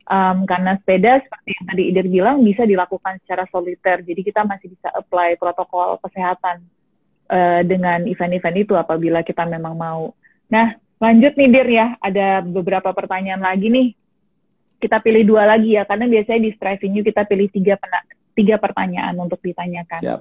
[0.08, 4.72] Um, karena sepeda seperti yang tadi Idir bilang bisa dilakukan secara soliter, jadi kita masih
[4.72, 6.64] bisa apply protokol kesehatan
[7.28, 10.16] uh, dengan event-event itu apabila kita memang mau.
[10.48, 13.88] Nah, lanjut nih Dir ya, ada beberapa pertanyaan lagi nih.
[14.80, 17.76] Kita pilih dua lagi ya, karena biasanya di Striving You kita pilih tiga,
[18.38, 20.02] tiga pertanyaan untuk ditanyakan.
[20.06, 20.20] Siap.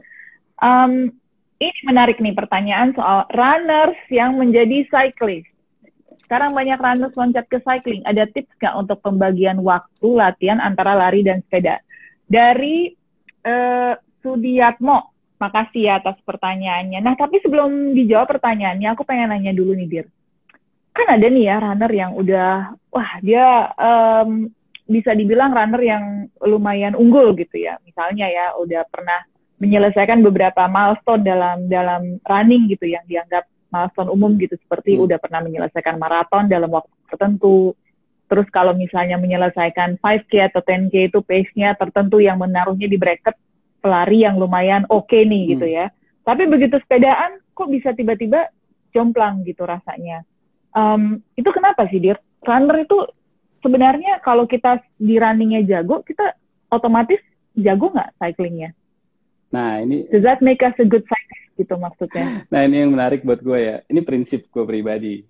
[0.57, 1.12] Um,
[1.61, 5.49] ini menarik nih pertanyaan soal runners yang menjadi cyclist.
[6.25, 8.03] Sekarang banyak runners loncat ke cycling.
[8.03, 11.79] Ada tips nggak untuk pembagian waktu latihan antara lari dan sepeda?
[12.27, 12.91] Dari
[13.47, 13.95] eh,
[14.27, 16.99] Sudiatmo, makasih ya atas pertanyaannya.
[16.99, 20.07] Nah, tapi sebelum dijawab pertanyaannya, aku pengen nanya dulu nih, Dir.
[20.91, 24.51] Kan ada nih ya runner yang udah, wah dia em,
[24.87, 26.05] bisa dibilang runner yang
[26.47, 27.76] lumayan unggul gitu ya.
[27.82, 29.20] Misalnya ya, udah pernah
[29.59, 35.09] menyelesaikan beberapa milestone dalam dalam running gitu yang dianggap milestone umum gitu seperti Hmm.
[35.11, 37.74] udah pernah menyelesaikan maraton dalam waktu tertentu.
[38.26, 43.34] Terus kalau misalnya menyelesaikan 5K atau 10K itu pace-nya tertentu yang menaruhnya di bracket
[43.80, 45.51] pelari yang lumayan oke nih Hmm.
[45.57, 45.87] gitu ya.
[46.26, 48.51] Tapi begitu sepedaan kok bisa tiba-tiba
[48.91, 50.26] jomplang gitu rasanya.
[50.76, 52.18] Em, itu kenapa sih Dir?
[52.45, 52.99] Runner itu
[53.67, 56.39] sebenarnya kalau kita di runningnya jago, kita
[56.71, 57.19] otomatis
[57.59, 58.71] jago nggak cyclingnya?
[59.51, 62.27] Nah, ini Does that make us a good cyclist gitu maksudnya?
[62.55, 63.77] Nah ini yang menarik buat gue ya.
[63.91, 65.27] Ini prinsip gue pribadi.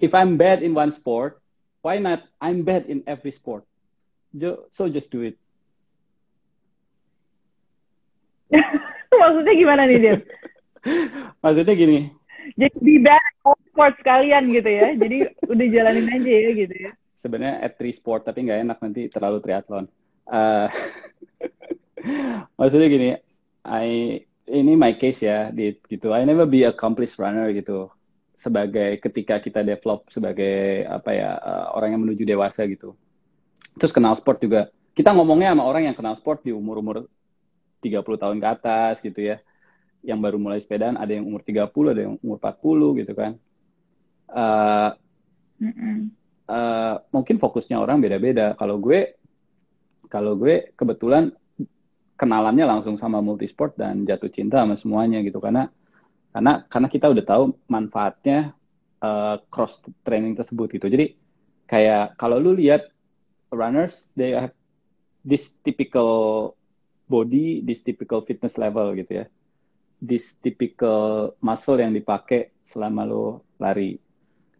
[0.00, 1.44] If I'm bad in one sport,
[1.84, 3.68] why not I'm bad in every sport?
[4.72, 5.36] So just do it.
[9.20, 10.18] maksudnya gimana nih Dir?
[11.44, 11.98] Maksudnya gini,
[12.56, 14.96] Jadi be bad all sports sekalian gitu ya.
[14.96, 16.92] Jadi udah jalanin aja ya gitu ya.
[17.20, 19.84] Sebenarnya at three sport tapi nggak enak nanti terlalu triathlon.
[20.24, 20.68] Eh,
[22.58, 23.08] maksudnya gini,
[23.68, 23.88] I
[24.50, 26.16] ini my case ya, di, gitu.
[26.16, 27.92] I never be accomplished runner gitu.
[28.40, 32.96] Sebagai ketika kita develop sebagai apa ya eh, orang yang menuju dewasa gitu.
[33.76, 34.72] Terus kenal sport juga.
[34.96, 37.06] Kita ngomongnya sama orang yang kenal sport di umur-umur
[37.84, 39.36] 30 tahun ke atas gitu ya.
[40.00, 43.32] Yang baru mulai sepedaan ada yang umur 30, ada yang umur 40 gitu kan.
[44.32, 44.90] Eh,
[45.60, 46.19] Mm-mm.
[46.50, 48.58] Eh, mungkin fokusnya orang beda-beda.
[48.58, 49.14] Kalau gue,
[50.10, 51.30] kalau gue kebetulan
[52.18, 55.72] kenalannya langsung sama multisport dan jatuh cinta sama semuanya gitu karena
[56.36, 58.52] karena karena kita udah tahu manfaatnya
[59.00, 60.90] eh, cross training tersebut gitu.
[60.90, 61.16] Jadi
[61.70, 62.90] kayak kalau lu lihat
[63.54, 64.54] runners, they have
[65.26, 66.54] this typical
[67.10, 69.26] body, this typical fitness level gitu ya.
[70.00, 73.98] This typical muscle yang dipakai selama lo lari.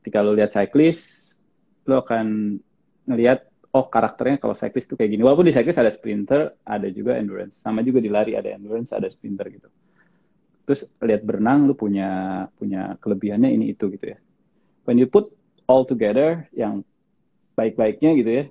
[0.00, 1.29] Ketika lo lihat cyclist,
[1.90, 2.56] lo akan
[3.10, 5.22] ngelihat oh karakternya kalau cyclist tuh kayak gini.
[5.26, 7.58] Walaupun di cyclist ada sprinter, ada juga endurance.
[7.58, 9.68] Sama juga di lari ada endurance, ada sprinter gitu.
[10.66, 14.18] Terus lihat berenang lu punya punya kelebihannya ini itu gitu ya.
[14.86, 15.30] When you put
[15.70, 16.86] all together yang
[17.54, 18.44] baik-baiknya gitu ya,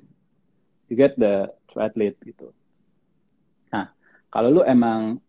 [0.87, 2.55] you get the triathlete gitu.
[3.71, 3.91] Nah,
[4.31, 5.19] kalau lu emang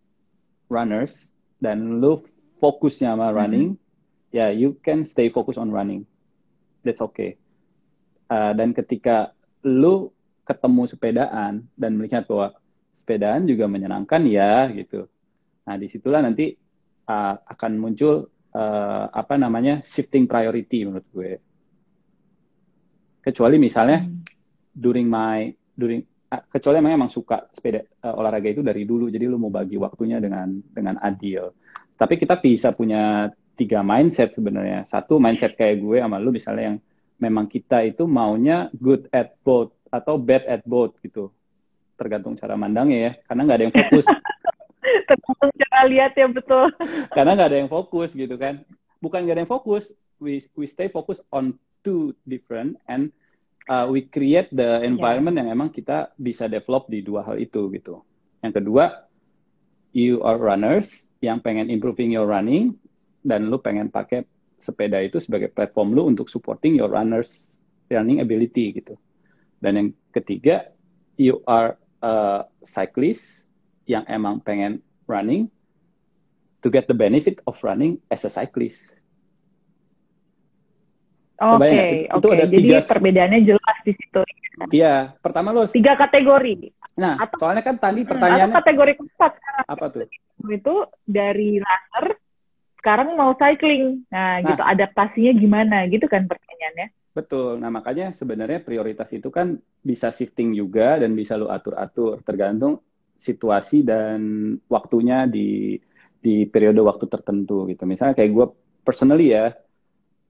[0.70, 2.22] runners dan lu
[2.62, 3.74] fokusnya sama running,
[4.30, 6.06] ya you can stay focus on running.
[6.86, 7.36] That's okay.
[8.30, 9.34] Uh, dan ketika
[9.66, 10.14] lu
[10.46, 12.54] ketemu sepedaan dan melihat bahwa
[12.94, 15.10] sepedaan juga menyenangkan ya gitu.
[15.66, 16.54] Nah di situlah nanti
[17.10, 21.32] uh, akan muncul uh, apa namanya shifting priority menurut gue.
[23.20, 24.22] Kecuali misalnya Hmm.
[24.70, 29.26] during my during uh, kecuali emang emang suka sepeda uh, olahraga itu dari dulu jadi
[29.26, 31.50] lu mau bagi waktunya dengan dengan adil.
[31.98, 33.28] Tapi kita bisa punya
[33.58, 34.88] tiga mindset sebenarnya.
[34.88, 36.78] Satu mindset kayak gue sama lu misalnya yang
[37.20, 41.28] memang kita itu maunya good at both atau bad at both gitu.
[42.00, 43.12] Tergantung cara mandangnya ya.
[43.28, 44.06] Karena nggak ada yang fokus.
[45.08, 46.66] Tergantung cara lihat ya betul.
[47.16, 48.64] Karena nggak ada yang fokus gitu kan.
[49.04, 49.92] Bukan nggak ada yang fokus.
[50.20, 53.12] We we stay focus on two different and
[53.68, 58.04] uh, we create the environment yang emang kita bisa develop di dua hal itu gitu.
[58.40, 59.08] Yang kedua,
[59.92, 62.76] you are runners yang pengen improving your running
[63.20, 64.24] dan lu pengen pakai
[64.60, 67.48] sepeda itu sebagai platform lu untuk supporting your runners
[67.88, 68.94] running ability gitu.
[69.58, 70.70] Dan yang ketiga,
[71.16, 72.14] you are a
[72.60, 73.44] cyclist
[73.84, 75.50] yang emang pengen running
[76.60, 78.94] to get the benefit of running as a cyclist.
[81.36, 82.04] Oke?
[82.06, 82.36] Itu oke.
[82.36, 84.20] ada Jadi tiga- perbedaannya jelas di situ.
[84.70, 86.68] Iya, pertama lu Tiga kategori.
[87.00, 90.04] Nah, Atau- soalnya kan tadi Hmm, pertanyaannya Atau kategori keempat sekarang apa tuh?
[90.42, 92.04] itu dari runner
[92.80, 94.08] sekarang mau cycling.
[94.08, 94.48] Nah, Nah.
[94.48, 96.88] gitu adaptasinya gimana gitu kan pertanyaannya.
[97.12, 97.60] Betul.
[97.60, 102.80] Nah, makanya sebenarnya prioritas itu kan bisa shifting juga dan bisa lu atur-atur tergantung
[103.20, 104.20] situasi dan
[104.70, 105.76] waktunya di
[106.20, 107.84] di periode waktu tertentu gitu.
[107.84, 108.46] Misalnya kayak gue
[108.86, 109.52] personally ya,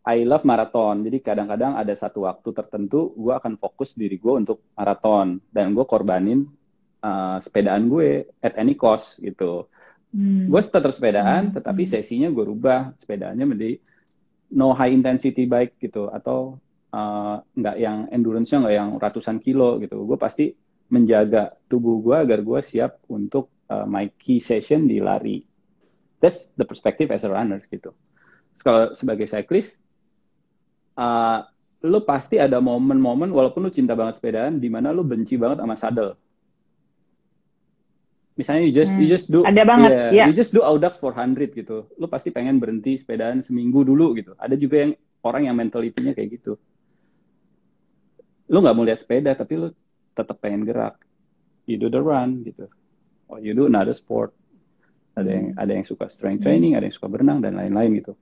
[0.08, 1.04] I love maraton.
[1.04, 5.84] Jadi kadang-kadang ada satu waktu tertentu gue akan fokus diri gue untuk maraton dan gue
[5.84, 6.48] korbanin
[7.04, 9.68] uh, sepedaan gue at any cost gitu.
[10.10, 10.50] Hmm.
[10.50, 11.90] Gue tetap sepedaan, Hmm, tetapi hmm.
[11.90, 12.94] sesinya gue rubah.
[12.98, 13.78] Sepedanya menjadi
[14.50, 16.58] no high intensity bike gitu atau
[16.90, 20.02] uh, nggak yang endurance-nya nggak yang ratusan kilo gitu.
[20.02, 20.50] Gue pasti
[20.90, 25.46] menjaga tubuh gue agar gue siap untuk uh, my key session di lari.
[26.18, 27.94] That's the perspective as a runner gitu.
[28.52, 29.78] Terus kalau sebagai cyclist,
[30.98, 31.46] uh,
[31.80, 35.78] lo pasti ada momen-momen walaupun lo cinta banget sepedaan, di mana lo benci banget sama
[35.78, 36.18] saddle.
[38.40, 39.04] Misalnya you just hmm.
[39.04, 40.26] you just do ada banget, yeah, yeah.
[40.26, 41.84] you just do Audax 400 gitu.
[42.00, 44.32] Lo pasti pengen berhenti sepedaan seminggu dulu gitu.
[44.40, 46.56] Ada juga yang orang yang mentalitinya kayak gitu.
[48.48, 49.68] Lo nggak mau lihat sepeda tapi lo
[50.16, 50.96] tetap pengen gerak.
[51.68, 52.64] You do the run gitu.
[53.28, 54.32] Or you do another sport.
[55.20, 58.16] Ada yang ada yang suka strength training, ada yang suka berenang dan lain-lain gitu.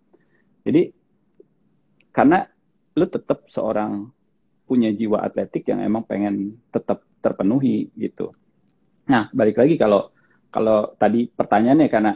[0.67, 0.91] Jadi
[2.11, 2.43] karena
[2.99, 4.11] lo tetap seorang
[4.67, 8.35] punya jiwa atletik yang emang pengen tetap terpenuhi gitu.
[9.09, 10.13] Nah, balik lagi kalau
[10.49, 12.13] kalau tadi pertanyaannya karena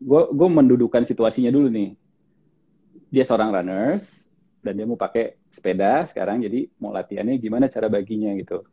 [0.00, 1.90] gue gue mendudukan situasinya dulu nih.
[3.12, 4.28] Dia seorang runners
[4.60, 8.66] dan dia mau pakai sepeda sekarang jadi mau latihannya gimana cara baginya gitu.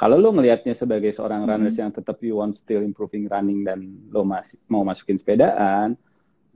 [0.00, 1.82] Kalau lo ngelihatnya sebagai seorang runners mm-hmm.
[1.86, 5.94] yang tetap you want still improving running dan lo masih mau masukin sepedaan,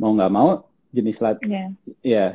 [0.01, 1.69] mau nggak mau jenis lat yeah.
[2.01, 2.27] ya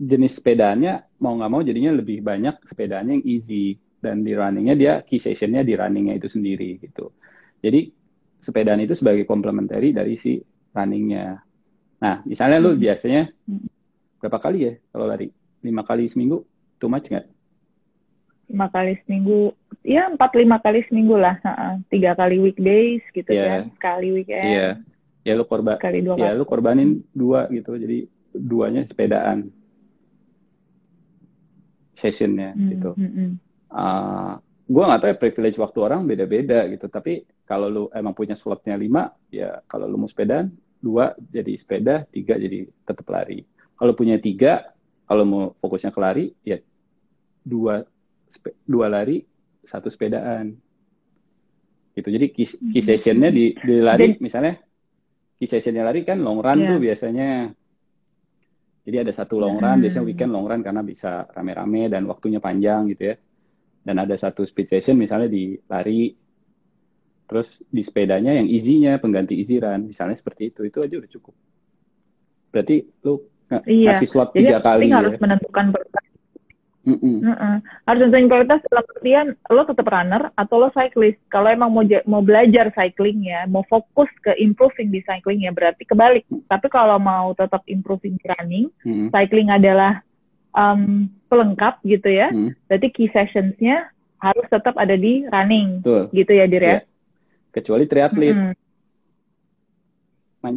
[0.00, 4.92] jenis sepedanya mau nggak mau jadinya lebih banyak sepedanya yang easy dan di runningnya dia
[5.02, 7.12] key sessionnya di runningnya itu sendiri gitu.
[7.64, 7.88] Jadi
[8.38, 10.38] sepedaan itu sebagai komplementari dari si
[10.76, 11.40] runningnya.
[11.96, 12.80] Nah, misalnya lu hmm.
[12.80, 13.66] biasanya hmm.
[14.20, 15.28] berapa kali ya kalau lari?
[15.64, 16.44] Lima kali seminggu?
[16.76, 17.26] Too much nggak?
[18.46, 19.50] Lima kali seminggu,
[19.82, 21.40] ya empat lima kali seminggu lah.
[21.90, 23.66] Tiga kali weekdays gitu yeah.
[23.66, 24.46] kan, sekali weekend.
[24.46, 24.62] Iya.
[24.62, 24.72] Yeah.
[25.26, 27.74] Ya lu korban, kali dua ya lu korbanin dua gitu.
[27.74, 29.50] Jadi duanya sepedaan
[31.98, 32.90] sessionnya hmm, gitu.
[32.94, 34.32] Hmm, hmm uh, ah,
[34.66, 38.74] gue nggak tahu ya privilege waktu orang beda-beda gitu tapi kalau lu emang punya slotnya
[38.74, 40.50] lima ya kalau lu mau sepeda
[40.82, 43.46] dua jadi sepeda tiga jadi tetap lari
[43.78, 44.74] kalau punya tiga
[45.06, 46.58] kalau mau fokusnya ke lari ya
[47.46, 47.86] dua
[48.66, 49.22] dua lari
[49.62, 50.58] satu sepedaan
[51.94, 52.90] gitu jadi key, key hmm.
[52.90, 54.58] sessionnya di, di lari misalnya
[55.38, 56.68] key sessionnya lari kan long run yeah.
[56.74, 57.30] tuh biasanya
[58.86, 59.82] jadi ada satu long run, hmm.
[59.82, 63.16] biasanya weekend long run karena bisa rame-rame dan waktunya panjang gitu ya
[63.86, 66.10] dan ada satu speed session misalnya di lari
[67.26, 71.34] terus di sepedanya yang easy-nya pengganti easy run misalnya seperti itu itu aja udah cukup
[72.50, 72.76] berarti
[73.06, 73.94] lu ng iya.
[73.94, 75.20] ngasih slot tiga kali harus ya.
[75.22, 76.04] menentukan prioritas
[76.86, 77.16] mm -mm.
[77.22, 77.54] Mm -mm.
[77.86, 82.22] harus nentuin prioritas dalam artian lo tetap runner atau lo cyclist kalau emang mau mau
[82.22, 87.34] belajar cycling ya mau fokus ke improving di cycling ya berarti kebalik tapi kalau mau
[87.38, 89.08] tetap improving running mm -hmm.
[89.14, 90.05] cycling adalah
[90.56, 92.32] um, pelengkap gitu ya.
[92.32, 92.56] Hmm.
[92.66, 96.08] Berarti key sessionsnya harus tetap ada di running, Betul.
[96.16, 96.68] gitu ya Dir ya.
[96.68, 96.82] Yeah.
[97.52, 98.34] Kecuali triatlet.
[98.34, 98.54] Hmm.
[100.42, 100.56] Main...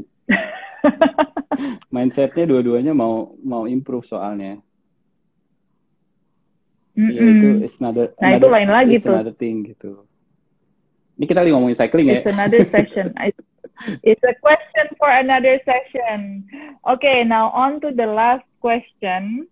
[1.94, 4.64] Mindsetnya dua-duanya mau mau improve soalnya.
[6.96, 7.16] Mm -mm.
[7.16, 9.14] Ya itu it's another, nah another, itu lain lagi tuh.
[9.16, 10.08] another thing gitu.
[11.20, 12.20] Ini kita lagi ngomongin cycling it's ya.
[12.24, 13.06] It's another session.
[14.04, 16.44] It's a question for another session.
[16.84, 19.48] Okay, now on to the last question.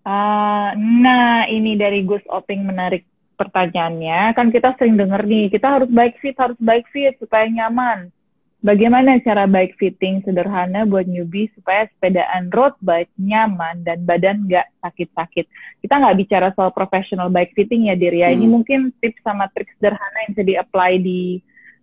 [0.00, 3.04] Uh, nah, ini dari Gus Oping menarik
[3.36, 4.32] pertanyaannya.
[4.36, 8.12] Kan kita sering dengar nih, kita harus bike fit, harus bike fit supaya nyaman.
[8.60, 14.68] Bagaimana cara bike fitting sederhana buat newbie supaya sepedaan road bike nyaman dan badan nggak
[14.84, 15.48] sakit-sakit?
[15.80, 18.28] Kita nggak bicara soal professional bike fitting ya, Dir ya.
[18.28, 18.36] Hmm.
[18.36, 21.40] Ini mungkin tips sama trik sederhana yang bisa di-apply di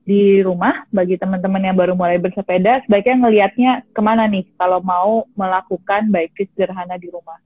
[0.08, 2.86] di rumah bagi teman-teman yang baru mulai bersepeda.
[2.86, 7.42] Sebaiknya ngelihatnya ke mana nih kalau mau melakukan bike fit sederhana di rumah?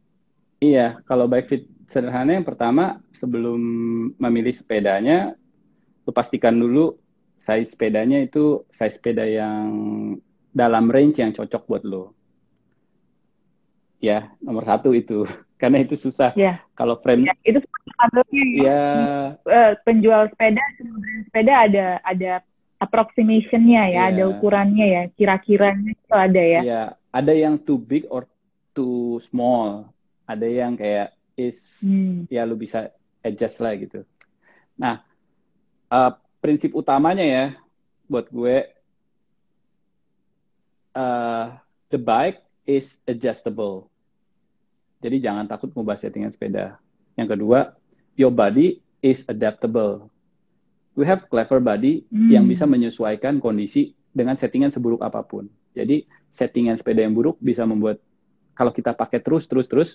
[0.61, 3.57] Iya, kalau bike fit sederhana yang pertama sebelum
[4.21, 5.33] memilih sepedanya,
[6.05, 7.01] lu pastikan dulu
[7.33, 9.65] size sepedanya itu size sepeda yang
[10.53, 12.13] dalam range yang cocok buat lo.
[13.97, 15.25] Ya, nomor satu itu.
[15.61, 16.29] Karena itu susah.
[16.37, 16.61] Ya.
[16.77, 17.57] Kalau frame ya, itu
[18.61, 18.81] ya.
[19.41, 20.61] Uh, penjual sepeda
[21.25, 22.31] sepeda ada ada
[22.81, 26.61] approximation-nya ya, ya, ada ukurannya ya, kira-kiranya itu ada ya.
[26.61, 26.83] Iya,
[27.13, 28.25] ada yang too big or
[28.73, 29.89] too small
[30.31, 32.27] ada yang kayak is hmm.
[32.31, 32.91] ya lu bisa
[33.23, 34.03] adjust lah gitu.
[34.79, 35.03] Nah,
[35.91, 36.11] uh,
[36.41, 37.45] prinsip utamanya ya
[38.07, 38.67] buat gue
[40.95, 41.45] uh,
[41.91, 43.87] the bike is adjustable.
[45.01, 46.77] Jadi jangan takut ngubah settingan sepeda.
[47.17, 47.59] Yang kedua,
[48.15, 50.07] your body is adaptable.
[50.93, 52.29] We have clever body hmm.
[52.29, 55.47] yang bisa menyesuaikan kondisi dengan settingan seburuk apa pun.
[55.71, 58.03] Jadi settingan sepeda yang buruk bisa membuat
[58.53, 59.89] kalau kita pakai terus terus terus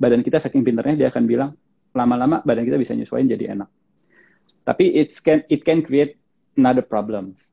[0.00, 1.50] badan kita saking pinternya dia akan bilang
[1.92, 3.68] lama-lama badan kita bisa nyesuaiin jadi enak.
[4.64, 6.16] Tapi it can it can create
[6.56, 7.52] another problems.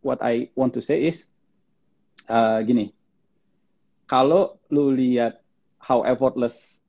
[0.00, 1.28] What I want to say is
[2.32, 2.96] uh, gini,
[4.08, 5.44] kalau lu lihat
[5.82, 6.80] how effortless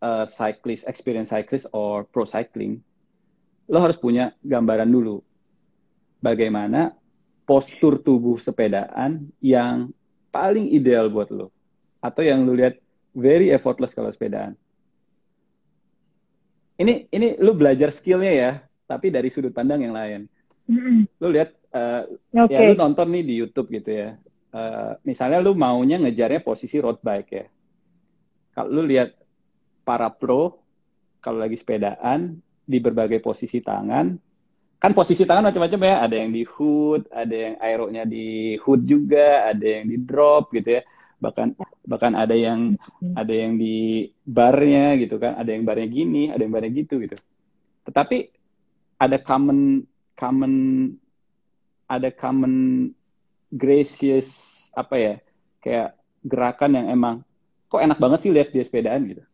[0.00, 2.80] uh, cyclist, experience cyclist or pro cycling,
[3.68, 5.20] lo harus punya gambaran dulu
[6.22, 6.94] bagaimana
[7.44, 9.90] postur tubuh sepedaan yang
[10.30, 11.50] paling ideal buat lo
[11.98, 12.78] atau yang lu lihat
[13.14, 14.54] very effortless kalau sepedaan.
[16.80, 18.52] Ini ini lu belajar skillnya ya,
[18.88, 20.24] tapi dari sudut pandang yang lain.
[21.20, 22.08] Lu lihat uh,
[22.46, 22.54] Oke.
[22.54, 24.08] ya lu nonton nih di YouTube gitu ya.
[24.50, 27.46] Uh, misalnya lu maunya ngejarnya posisi road bike ya.
[28.56, 29.14] Kalau lu lihat
[29.84, 30.58] para pro
[31.20, 34.16] kalau lagi sepedaan di berbagai posisi tangan,
[34.80, 35.94] kan posisi tangan macam-macam ya.
[36.08, 40.80] Ada yang di hood, ada yang aeronya di hood juga, ada yang di drop gitu
[40.80, 40.82] ya.
[41.20, 41.60] Bahkan
[41.90, 42.78] bahkan ada yang
[43.18, 47.18] ada yang di barnya gitu kan, ada yang barnya gini, ada yang barnya gitu gitu.
[47.82, 48.30] Tetapi
[49.02, 49.82] ada common
[50.14, 50.54] common
[51.90, 52.86] ada common
[53.50, 54.28] gracious
[54.78, 55.14] apa ya
[55.58, 57.14] kayak gerakan yang emang
[57.66, 59.24] kok enak banget sih lihat dia sepedaan gitu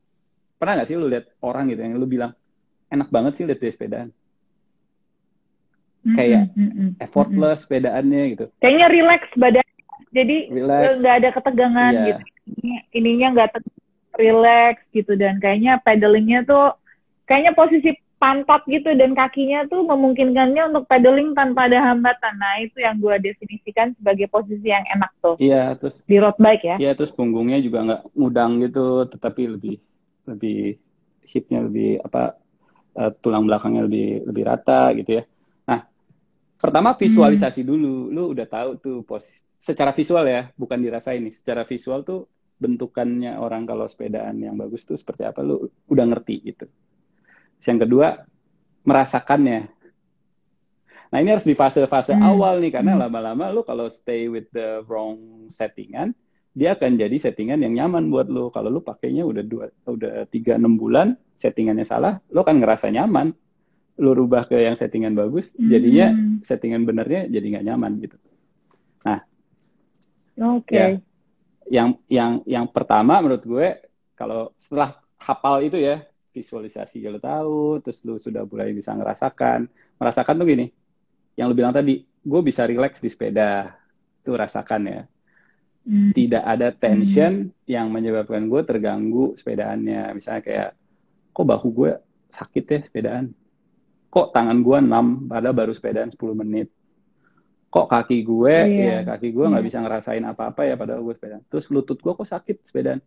[0.57, 2.33] pernah nggak sih lu lihat orang gitu yang lu bilang
[2.89, 4.09] enak banget sih lihat dia sepedaan
[6.15, 8.47] kayak Mm-mm, mm-mm, effortless sepedaannya gitu.
[8.63, 9.67] Kayaknya relax badan.
[10.15, 12.07] Jadi nggak ada ketegangan Iya.
[12.15, 12.23] gitu.
[12.47, 13.63] Ini- Ininya nggak
[14.17, 16.73] relax gitu dan kayaknya pedalingnya tuh
[17.29, 22.33] kayaknya posisi pantat gitu dan kakinya tuh memungkinkannya untuk pedaling tanpa ada hambatan.
[22.41, 26.65] Nah itu yang gue definisikan sebagai posisi yang enak tuh iya terus di road bike
[26.65, 26.77] ya.
[26.81, 29.77] Iya terus punggungnya juga nggak ngudang gitu, tetapi lebih
[30.25, 30.81] lebih
[31.29, 32.41] hipnya lebih apa
[32.97, 35.23] eh, tulang belakangnya lebih lebih rata gitu ya.
[35.69, 35.85] Nah
[36.57, 41.35] pertama visualisasi dulu, lu udah tahu tuh pos secara visual ya, bukan dirasain nih.
[41.37, 42.25] Secara visual tuh
[42.57, 46.67] bentukannya orang kalau sepedaan yang bagus tuh seperti apa, lu udah ngerti gitu.
[47.61, 48.07] Terus yang kedua
[48.87, 49.61] merasakannya.
[51.07, 52.25] Nah ini harus di fase-fase Hmm.
[52.25, 53.03] awal nih karena Hmm.
[53.07, 56.13] lama-lama lu kalau stay with the wrong settingan
[56.57, 58.49] dia akan jadi settingan yang nyaman buat lo.
[58.49, 63.37] Kalau lo pakainya udah dua, udah tiga enam bulan, settingannya salah, lo kan ngerasa nyaman.
[64.01, 66.41] Lo rubah ke yang settingan bagus, jadinya Hmm.
[66.41, 68.17] settingan benernya jadi nggak nyaman gitu.
[70.37, 70.77] Oke.
[70.77, 70.87] Ya.
[71.67, 73.69] Yang yang yang pertama menurut gue
[74.15, 80.37] kalau setelah hafal itu ya visualisasi lo tahu, terus lo sudah mulai bisa ngerasakan, merasakan
[80.37, 80.67] tuh gini.
[81.33, 83.73] Yang lo bilang tadi, gue bisa relax di sepeda,
[84.21, 85.03] tuh rasakan ya.
[85.87, 86.11] Hmm.
[86.11, 90.19] tidak ada tension yang menyebabkan gue terganggu sepedaannya.
[90.19, 90.71] Misalnya kayak,
[91.31, 91.93] kok bahu gue
[92.35, 93.31] sakit ya sepedaan?
[94.11, 96.75] Kok tangan gue enam, padahal baru sepedaan 10 menit?
[97.67, 98.85] Kok kaki gue, Iya.
[98.89, 99.69] ya kaki gue nggak Iya.
[99.69, 101.43] bisa ngerasain apa-apa ya padahal gue sepedaan.
[101.51, 103.01] Terus lutut gue kok sakit sepedaan?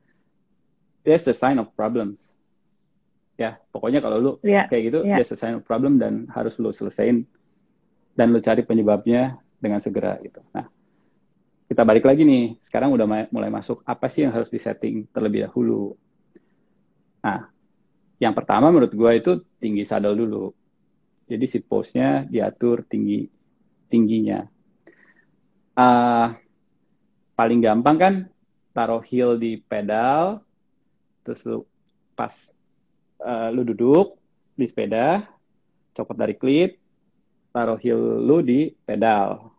[1.02, 2.36] That's a sign of problems.
[3.40, 4.68] Ya, pokoknya kalau lu Iya.
[4.68, 5.16] kayak gitu, Iya.
[5.24, 7.24] that's a sign of problem dan harus lu selesain
[8.14, 10.44] dan lu cari penyebabnya dengan segera gitu.
[10.52, 10.68] Nah,
[11.72, 12.60] kita balik lagi nih.
[12.60, 15.96] Sekarang udah ma- mulai masuk apa sih yang harus disetting terlebih dahulu.
[17.24, 17.48] Nah,
[18.20, 20.52] yang pertama menurut gua itu tinggi saddle dulu.
[21.32, 23.24] Jadi si pose-nya diatur tinggi
[23.90, 24.46] tingginya.
[25.74, 26.38] Ah,
[27.34, 28.14] paling gampang kan
[28.72, 30.40] taruh heel di pedal,
[31.26, 31.66] terus lu
[32.14, 32.32] pas
[33.20, 34.16] eh, lu duduk
[34.56, 35.28] di sepeda,
[35.96, 36.80] copot dari klip,
[37.52, 39.52] taruh heel lu di pedal.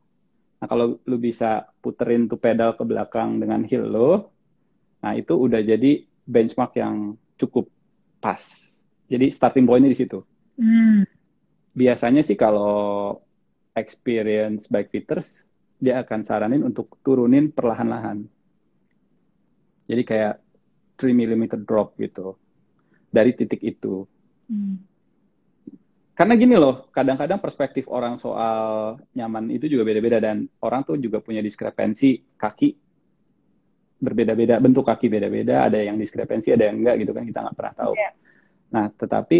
[0.60, 4.28] Nah, kalau lu bisa puterin tuh pedal ke belakang dengan heel lo,
[5.00, 7.72] nah itu udah jadi benchmark yang cukup
[8.20, 8.40] pas.
[9.08, 10.20] Jadi starting point-nya di situ.
[10.60, 11.08] Hmm.
[11.72, 13.16] Biasanya sih kalau
[13.80, 15.48] experience bike fitters,
[15.80, 18.28] dia akan saranin untuk turunin perlahan-lahan.
[19.88, 20.34] Jadi kayak
[21.00, 22.36] 3 mm drop gitu.
[23.10, 24.04] Dari titik itu.
[24.46, 24.78] Hmm.
[26.14, 31.24] Karena gini loh, kadang-kadang perspektif orang soal nyaman itu juga beda-beda dan orang tuh juga
[31.24, 32.76] punya diskrepensi kaki
[34.00, 37.74] berbeda-beda, bentuk kaki beda-beda, ada yang diskrepensi, ada yang enggak gitu kan kita nggak pernah
[37.76, 37.94] tahu.
[37.96, 38.10] Iya.
[38.72, 39.38] Nah, tetapi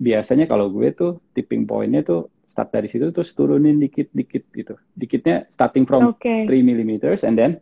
[0.00, 4.74] biasanya kalau gue tuh tipping point-nya tuh start dari situ terus turunin dikit-dikit gitu.
[4.98, 6.50] Dikitnya starting from Oke.
[6.50, 6.92] 3 mm
[7.22, 7.52] and then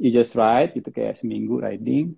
[0.00, 2.16] you just ride gitu kayak seminggu riding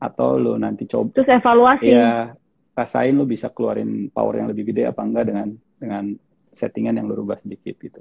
[0.00, 1.92] atau lo nanti coba Terus evaluasi.
[1.92, 2.32] ya
[2.72, 6.04] rasain lu bisa keluarin power yang lebih gede apa enggak dengan dengan
[6.48, 8.00] settingan yang lu rubah sedikit gitu.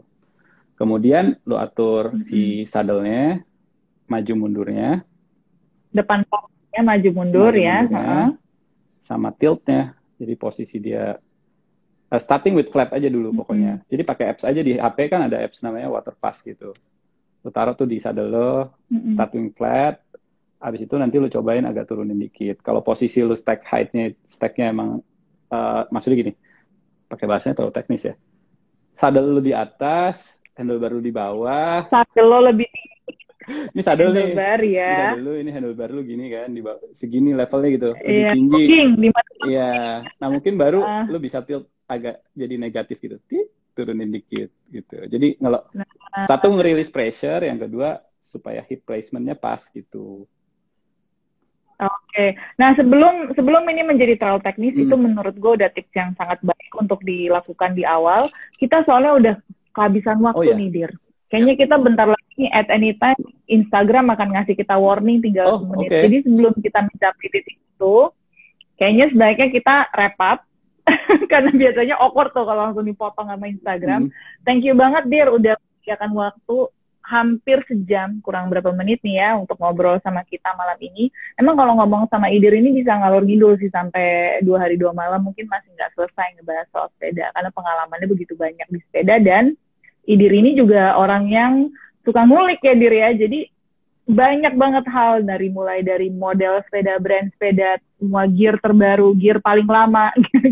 [0.80, 3.44] Kemudian lu atur si saddle-nya,
[4.08, 5.04] maju mundurnya,
[5.92, 7.78] Depan paknya maju mundur maju ya.
[7.84, 8.28] mundurnya, Heeh.
[9.04, 10.00] sama tilt-nya.
[10.16, 11.20] Jadi posisi dia
[12.10, 13.40] uh, starting with flat aja dulu Mm-mm.
[13.44, 13.74] pokoknya.
[13.86, 16.74] Jadi pakai apps aja di HP kan ada apps namanya water pass gitu.
[17.40, 18.52] Lu taruh tuh di saddle lo,
[18.90, 19.14] Mm-mm.
[19.14, 20.02] starting flat,
[20.58, 22.60] habis itu nanti lu cobain agak turunin dikit.
[22.60, 25.00] Kalau posisi lu stack height-nya, stack-nya emang,
[25.48, 26.34] eh, maksudnya gini,
[27.08, 28.16] pakai bahasanya terlalu teknis ya.
[28.92, 32.68] Saddle lu di atas, handlebar lu di bawah, Saddle lo lebih
[33.50, 34.36] ini sadel nih.
[34.36, 34.94] Handlebar Ini ya.
[35.10, 38.64] sadel lu, ini handlebar lu gini kan, di bawah- segini levelnya gitu, lebih Iya, tinggi.
[39.48, 39.74] Iya,
[40.20, 41.08] nah mungkin baru Ah.
[41.08, 44.98] lu bisa tilt agak jadi negatif gitu, Tit, turunin dikit gitu.
[45.10, 46.24] Jadi kalau Nah.
[46.24, 50.30] satu ngerilis pressure, yang kedua supaya hip placementnya pas gitu.
[51.80, 54.84] Oke, nah sebelum sebelum ini menjadi terlalu teknis Hmm.
[54.84, 58.28] itu menurut gue udah tips yang sangat baik untuk dilakukan di awal.
[58.60, 59.34] Kita soalnya udah
[59.72, 60.60] kehabisan waktu Oh, iya.
[60.60, 60.92] nih, Dir.
[61.32, 63.16] Kayaknya kita bentar lagi at any time
[63.48, 65.88] Instagram akan ngasih kita warning tinggal Oh, menit.
[65.88, 66.04] oke.
[66.04, 67.96] Jadi sebelum kita mencapai titik itu,
[68.76, 70.40] kayaknya sebaiknya kita wrap up.
[71.32, 74.10] Karena biasanya awkward tuh kalau langsung dipotong sama Instagram.
[74.10, 74.14] Hmm.
[74.44, 76.56] Thank you banget, Dir, udah menyediakan waktu
[77.10, 81.10] hampir sejam, kurang berapa menit nih ya untuk ngobrol sama kita malam ini.
[81.42, 85.26] Emang kalau ngomong sama Idir ini bisa ngalor ngidul sih sampai dua hari dua malam
[85.26, 89.58] mungkin masih nggak selesai ngebahas soal sepeda karena pengalamannya begitu banyak di sepeda dan
[90.06, 91.54] Idir ini juga orang yang
[92.06, 93.10] suka ngulik ya Dir ya.
[93.18, 93.50] Jadi
[94.10, 99.70] banyak banget hal dari mulai dari model sepeda, brand sepeda, semua gear terbaru, gear paling
[99.70, 100.10] lama,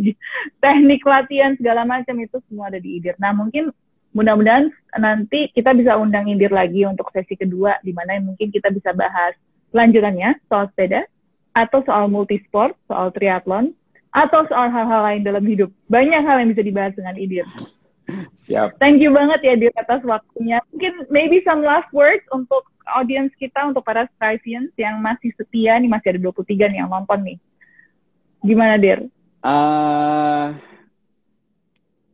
[0.63, 3.17] teknik latihan segala macam itu semua ada di Idir.
[3.17, 3.73] Nah mungkin
[4.13, 4.69] mudah-mudahan
[5.01, 9.33] nanti kita bisa undang Indir lagi untuk sesi kedua di mana mungkin kita bisa bahas
[9.73, 11.09] lanjutannya soal sepeda
[11.57, 13.73] atau soal multisport, soal triathlon
[14.13, 15.73] atau soal hal-hal lain dalam hidup.
[15.89, 17.49] Banyak hal yang bisa dibahas dengan Idir.
[18.37, 18.77] Siap.
[18.79, 20.63] Thank you banget ya Dir atas waktunya.
[20.71, 22.63] Mungkin maybe some last words untuk
[22.95, 27.19] audience kita untuk para Strivians yang masih setia nih masih ada 23 nih yang nonton
[27.23, 27.37] nih.
[28.45, 29.09] Gimana Dir?
[29.41, 30.55] Ah,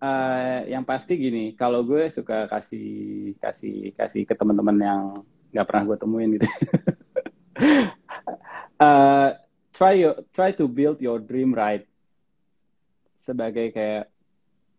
[0.02, 5.02] ah, yang pasti gini, kalau gue suka kasih kasih kasih ke teman-teman yang
[5.54, 6.48] nggak pernah gue temuin gitu.
[8.82, 9.38] Ah,
[9.78, 11.86] try your, try to build your dream right
[13.18, 14.12] sebagai kayak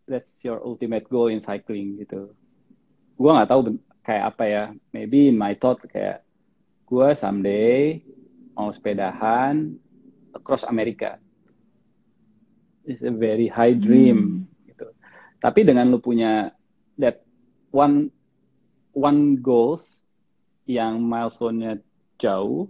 [0.05, 2.34] that's your ultimate goal in cycling gitu.
[3.16, 4.64] Gue nggak tahu kayak apa ya.
[4.92, 6.22] Maybe in my thought kayak
[6.84, 8.05] gue someday
[8.55, 9.74] mau sepedahan
[10.36, 11.18] across America.
[12.84, 14.92] It's a very high dream gitu.
[15.40, 16.52] Tapi dengan lu punya
[17.00, 17.24] that
[17.72, 18.12] one
[18.92, 20.05] one goals
[20.68, 21.80] yang milestone-nya
[22.20, 22.68] jauh,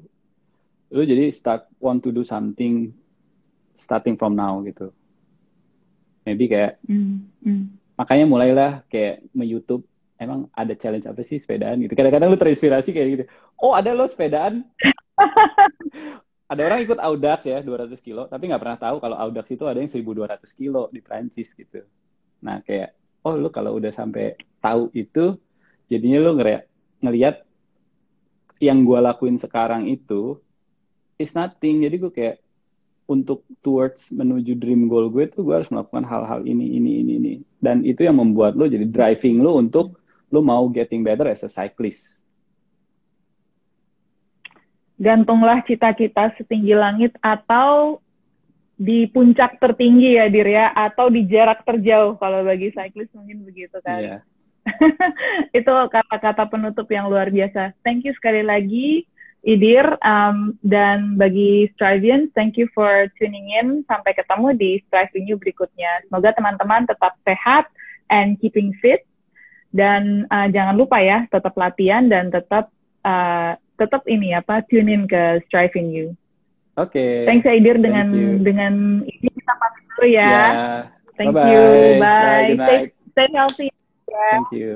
[0.91, 2.95] lu jadi start want to do something
[3.74, 4.95] starting from now gitu.
[6.24, 7.76] Maybe kayak Hmm, hmm.
[7.99, 9.85] makanya mulailah kayak me-YouTube
[10.19, 11.95] emang ada challenge apa sih sepedaan gitu.
[11.95, 13.25] Kadang-kadang lu terinspirasi kayak gitu.
[13.59, 14.62] Oh, ada lo sepedaan.
[16.53, 19.81] ada orang ikut Audax ya 200 kilo, tapi nggak pernah tahu kalau Audax itu ada
[19.81, 21.83] yang 1200 kilo di Prancis gitu.
[22.45, 22.95] Nah, kayak
[23.25, 25.41] oh lu kalau udah sampai tahu itu
[25.89, 26.69] jadinya lu ngere-
[27.01, 27.43] ngelihat
[28.62, 30.39] yang gua lakuin sekarang itu
[31.19, 31.83] is nothing.
[31.83, 32.37] Jadi gue kayak
[33.05, 37.33] untuk towards menuju dream goal gue tuh gue harus melakukan hal-hal ini ini ini ini
[37.61, 40.01] dan itu yang membuat lo jadi driving lo untuk
[40.33, 42.25] lo mau getting better as a cyclist
[44.95, 47.99] Gantunglah cita-cita setinggi langit atau
[48.75, 53.75] di puncak tertinggi ya Dir ya atau di jarak terjauh kalau bagi cyclist mungkin begitu
[53.83, 53.99] kan.
[53.99, 54.18] Iya.
[55.59, 57.75] itu kata-kata penutup yang luar biasa.
[57.85, 59.05] Thank you sekali lagi,
[59.45, 59.99] Idir.
[60.01, 63.85] Um, dan bagi Strivians, thank you for tuning in.
[63.91, 66.09] Sampai ketemu di Striving You berikutnya.
[66.09, 67.68] Semoga teman-teman tetap sehat
[68.09, 69.05] and keeping fit.
[69.75, 72.70] Dan uh, jangan lupa ya, tetap latihan dan tetap
[73.03, 76.07] uh, tetap ini apa, tune in ke Striving You.
[76.79, 77.27] Oke.
[77.27, 78.31] Thanks ya, Idir Thank dengan you.
[78.39, 80.31] dengan ini kita pamit dulu ya.
[80.31, 80.47] Ya.
[81.18, 81.51] Thank Bye-bye.
[81.51, 81.64] you.
[81.99, 82.51] Bye.
[82.55, 82.55] Bye.
[82.55, 82.81] Stay,
[83.14, 83.68] stay healthy.
[84.07, 84.31] Ya.
[84.39, 84.70] Thank you.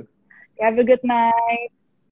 [0.58, 1.70] Have a good night.